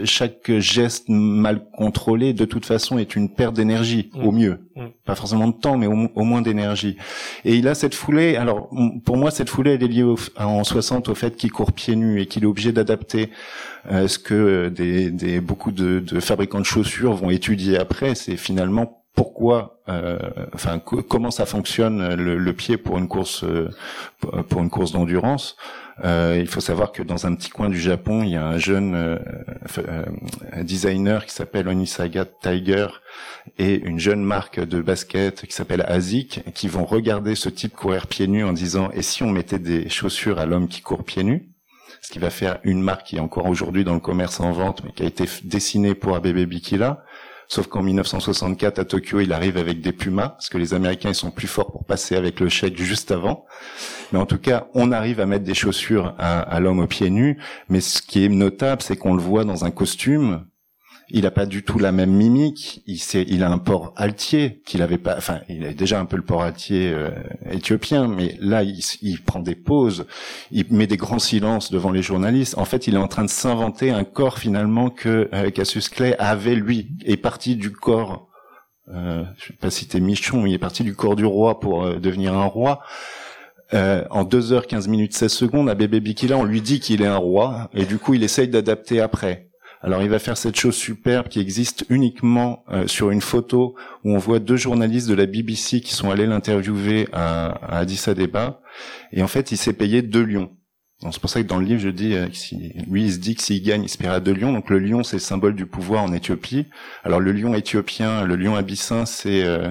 [0.04, 4.36] chaque geste mal contrôlé, de toute façon, est une perte d'énergie, au mm.
[4.36, 4.58] mieux.
[4.76, 4.86] Mm.
[5.04, 6.96] Pas forcément de temps, mais au, moins d'énergie.
[7.44, 8.36] Et il a cette foulée.
[8.36, 8.70] Alors,
[9.04, 12.20] pour moi, cette foulée, elle est liée en 60 au fait qu'il court pieds nus
[12.20, 13.30] et qu'il est obligé d'adapter
[13.90, 18.14] euh, ce que des, des beaucoup de, de fabricants de chaussures vont étudier après.
[18.14, 20.18] C'est finalement pourquoi, euh,
[20.54, 23.68] enfin comment ça fonctionne le, le, pied pour une course euh,
[24.48, 25.56] pour une course d'endurance.
[26.02, 28.58] Euh, il faut savoir que dans un petit coin du Japon, il y a un
[28.58, 29.18] jeune euh,
[29.78, 30.04] euh
[30.62, 32.88] designer qui s'appelle Onisaga Tiger
[33.58, 38.06] et une jeune marque de basket qui s'appelle ASIC qui vont regarder ce type courir
[38.08, 41.24] pieds nus en disant et si on mettait des chaussures à l'homme qui court pieds
[41.24, 41.48] nus?
[42.00, 44.82] Ce qui va faire une marque qui est encore aujourd'hui dans le commerce en vente
[44.84, 47.04] mais qui a été dessinée pour ABB Bikila
[47.48, 51.14] Sauf qu'en 1964, à Tokyo, il arrive avec des Pumas, parce que les Américains, ils
[51.14, 53.44] sont plus forts pour passer avec le chèque juste avant.
[54.12, 57.10] Mais en tout cas, on arrive à mettre des chaussures à, à l'homme aux pieds
[57.10, 57.38] nus.
[57.68, 60.46] Mais ce qui est notable, c'est qu'on le voit dans un costume
[61.10, 62.82] il a pas du tout la même mimique.
[62.86, 65.16] Il sait, il a un port altier qu'il avait pas.
[65.16, 67.10] Enfin, il a déjà un peu le port altier euh,
[67.50, 70.06] éthiopien, mais là, il, prend des pauses,
[70.50, 72.56] il met des grands silences devant les journalistes.
[72.58, 76.16] En fait, il est en train de s'inventer un corps finalement que euh, Cassius Clay
[76.18, 78.28] avait lui, est parti du corps.
[78.92, 81.98] Euh, je vais pas citer Michon, il est parti du corps du roi pour euh,
[81.98, 82.80] devenir un roi.
[83.72, 87.00] Euh, en 2 heures 15 minutes 16 secondes, à Bébé Bikila, on lui dit qu'il
[87.02, 89.48] est un roi, et du coup, il essaye d'adapter après.
[89.84, 94.14] Alors il va faire cette chose superbe qui existe uniquement euh, sur une photo où
[94.14, 98.62] on voit deux journalistes de la BBC qui sont allés l'interviewer à, à Addis Abeba.
[99.12, 100.50] Et en fait, il s'est payé deux lions.
[101.10, 102.28] C'est pour ça que dans le livre, je dis, euh,
[102.88, 104.54] lui, il se dit que s'il gagne, il se paiera deux lions.
[104.54, 106.66] Donc le lion, c'est le symbole du pouvoir en Éthiopie.
[107.02, 109.68] Alors le lion éthiopien, le lion abyssin, c'est, euh,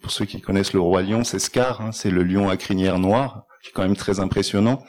[0.00, 2.98] pour ceux qui connaissent le roi lion, c'est Scar, hein, c'est le lion à crinière
[2.98, 4.82] noire, qui est quand même très impressionnant.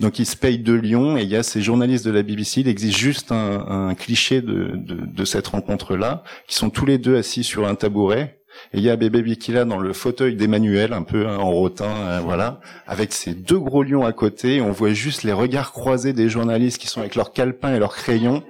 [0.00, 2.62] Donc il se paye deux lions et il y a ces journalistes de la BBC.
[2.62, 7.16] Il existe juste un, cliché de, de, de cette rencontre-là, qui sont tous les deux
[7.16, 8.40] assis sur un tabouret
[8.72, 11.90] et il y a bébé Bikila dans le fauteuil d'Emmanuel, un peu hein, en rotin,
[11.96, 14.60] euh, voilà, avec ces deux gros lions à côté.
[14.60, 17.94] on voit juste les regards croisés des journalistes qui sont avec leurs calepins et leurs
[17.94, 18.42] crayons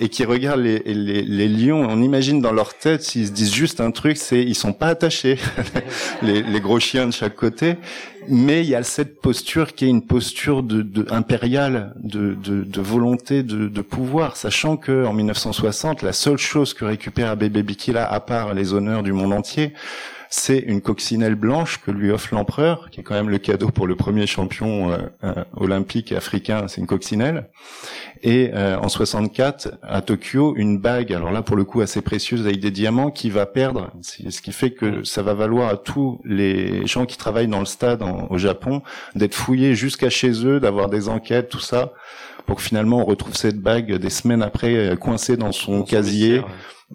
[0.00, 1.86] et qui regardent les, les, les lions.
[1.88, 4.88] On imagine dans leur tête, s'ils se disent juste un truc, c'est ils sont pas
[4.88, 5.38] attachés,
[6.22, 7.76] les, les gros chiens de chaque côté
[8.28, 12.62] mais il y a cette posture qui est une posture de, de impériale, de, de,
[12.62, 17.62] de volonté de, de, pouvoir, sachant que en 1960, la seule chose que récupère Bébé
[17.62, 19.72] Bikila, à part les honneurs du monde entier,
[20.30, 23.86] c'est une coccinelle blanche que lui offre l'empereur, qui est quand même le cadeau pour
[23.86, 27.48] le premier champion euh, euh, olympique africain, c'est une coccinelle.
[28.22, 32.46] Et euh, en 64, à Tokyo, une bague, alors là pour le coup assez précieuse
[32.46, 36.20] avec des diamants, qui va perdre, ce qui fait que ça va valoir à tous
[36.24, 38.82] les gens qui travaillent dans le stade au Japon
[39.14, 41.92] d'être fouillés jusqu'à chez eux, d'avoir des enquêtes, tout ça,
[42.46, 46.42] pour que finalement on retrouve cette bague des semaines après coincée dans son casier.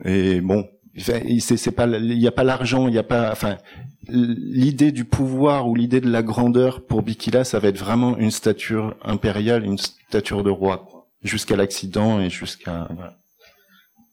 [0.03, 0.65] Et bon,
[0.97, 3.57] c'est pas il n'y a pas l'argent il n'y a pas enfin
[4.07, 8.31] l'idée du pouvoir ou l'idée de la grandeur pour Bikila ça va être vraiment une
[8.31, 12.87] stature impériale une stature de roi jusqu'à l'accident et jusqu'à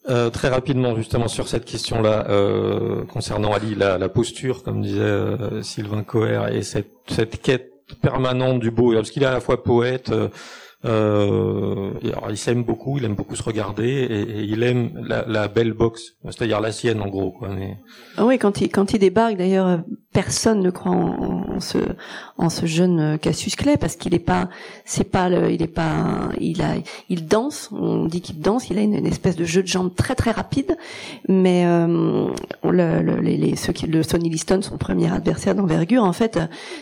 [0.08, 5.00] euh, très rapidement justement sur cette question-là euh, concernant Ali la, la, posture comme disait
[5.00, 9.40] euh, Sylvain Coher et cette, cette quête permanente du beau parce qu'il est à la
[9.40, 10.10] fois poète
[10.86, 15.48] euh, euh, alors, il s'aime beaucoup, il aime beaucoup se regarder et, il aime la,
[15.48, 17.32] belle boxe, c'est-à-dire la sienne en gros.
[17.32, 17.50] Quoi,
[18.16, 23.96] ah oui, quand il débarque, d'ailleurs, personne ne croit en, ce jeune Cassius Clay parce
[23.96, 24.48] qu'il est pas,
[24.84, 27.68] c'est pas il est pas, il danse.
[27.72, 28.70] On dit qu'il danse.
[28.70, 30.76] Il a une, espèce de jeu de jambes très très rapide,
[31.28, 32.28] mais euh,
[32.64, 36.38] le, le, ceux qui, le Sonny Liston, son premier adversaire d'envergure, en fait,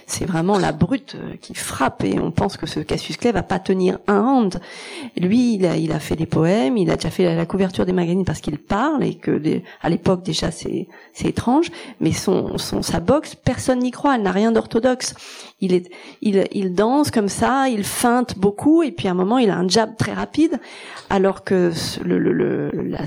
[0.07, 3.59] c'est vraiment la brute qui frappe et on pense que ce Cassius Clay va pas
[3.59, 4.61] tenir un round.
[5.17, 7.93] Lui, il a, il a fait des poèmes, il a déjà fait la, couverture des
[7.93, 9.41] magazines parce qu'il parle et que
[9.83, 11.71] à l'époque déjà c'est c'est étrange,
[12.01, 15.15] mais son, son sa boxe, personne n'y croit, elle n'a rien d'orthodoxe.
[15.61, 15.91] Il est
[16.23, 19.57] il il danse comme ça, il feinte beaucoup et puis à un moment il a
[19.57, 20.61] un jab très rapide,
[21.11, 21.73] alors que
[22.05, 23.07] le le, le la,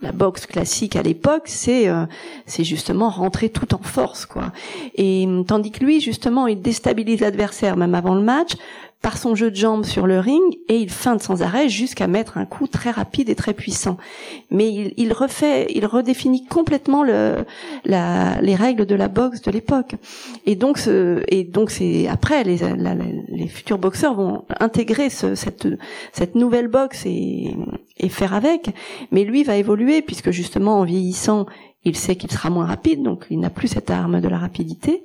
[0.00, 2.06] la boxe classique à l'époque, c'est euh,
[2.46, 4.52] c'est justement rentrer tout en force quoi.
[4.94, 8.52] Et tandis que lui justement, il déstabilise l'adversaire même avant le match
[9.00, 12.36] par son jeu de jambes sur le ring et il feinte sans arrêt jusqu'à mettre
[12.36, 13.96] un coup très rapide et très puissant.
[14.50, 17.44] Mais il, il refait, il redéfinit complètement le,
[17.84, 19.94] la, les règles de la boxe de l'époque.
[20.46, 22.58] Et donc, ce, et donc c'est après les,
[23.28, 25.68] les futurs boxeurs vont intégrer ce, cette,
[26.12, 27.54] cette nouvelle boxe et,
[27.98, 28.70] et faire avec.
[29.12, 31.46] Mais lui va évoluer puisque justement en vieillissant,
[31.84, 35.02] il sait qu'il sera moins rapide, donc il n'a plus cette arme de la rapidité.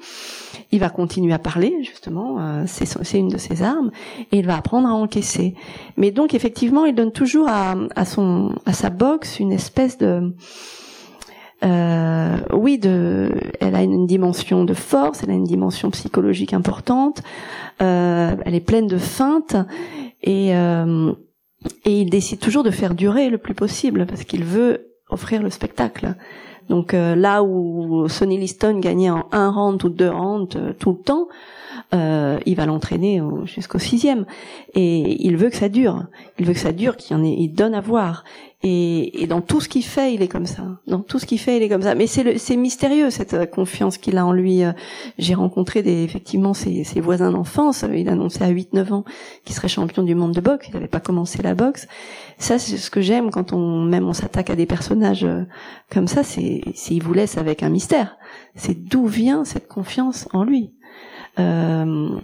[0.71, 3.91] Il va continuer à parler, justement, euh, c'est une de ses armes,
[4.32, 5.55] et il va apprendre à encaisser.
[5.97, 10.34] Mais donc effectivement, il donne toujours à, à son, à sa boxe une espèce de,
[11.63, 17.21] euh, oui, de, elle a une dimension de force, elle a une dimension psychologique importante,
[17.82, 19.55] euh, elle est pleine de feintes
[20.21, 21.13] et euh,
[21.86, 25.49] et il décide toujours de faire durer le plus possible parce qu'il veut offrir le
[25.49, 26.15] spectacle.
[26.70, 30.91] Donc euh, là où Sonny Liston gagnait en un round ou deux rounds euh, tout
[30.91, 31.28] le temps,
[31.94, 34.26] euh, il va l'entraîner jusqu'au sixième.
[34.74, 36.06] Et il veut que ça dure.
[36.39, 38.24] Il veut que ça dure, qu'il en ait, il donne à voir.
[38.66, 40.64] Et, et, dans tout ce qu'il fait, il est comme ça.
[40.88, 41.96] Dans tout ce qu'il fait, il est comme ça.
[41.96, 44.62] Mais c'est, mystérieux cette confiance qu'il a en lui.
[45.18, 47.84] J'ai rencontré des, effectivement ses, ses voisins d'enfance.
[47.94, 49.04] Il annonçait à 8-9 ans
[49.44, 50.68] qu'il serait champion du monde de boxe.
[50.70, 51.88] Il n'avait pas commencé la boxe.
[52.38, 55.28] Ça, c'est ce que j'aime quand on même on s'attaque à des personnages
[55.91, 56.24] comme ça.
[56.24, 58.16] C'est, c'est il vous laisse avec un mystère.
[58.56, 60.72] C'est d'où vient cette confiance en lui?
[61.40, 62.20] Euh,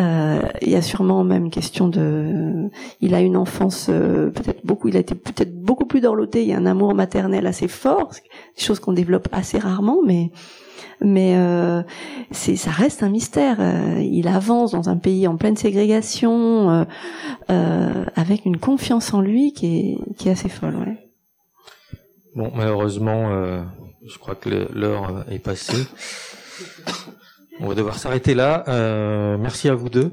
[0.00, 2.68] euh, il y a sûrement même question de,
[3.00, 6.42] il a une enfance euh, peut-être beaucoup, il a été peut-être beaucoup plus dorloté.
[6.42, 8.10] Il y a un amour maternel assez fort,
[8.56, 10.30] des choses qu'on développe assez rarement, mais
[11.00, 11.36] mais
[12.32, 13.58] ça reste un mystère.
[14.00, 16.86] Il avance dans un pays en pleine ségrégation,
[17.46, 20.96] avec une confiance en lui qui est qui est assez folle.
[22.34, 23.30] Bon, malheureusement,
[24.04, 25.86] je crois que l'heure est passée.
[27.60, 28.64] On va devoir s'arrêter là.
[28.68, 30.12] Euh, merci à vous deux.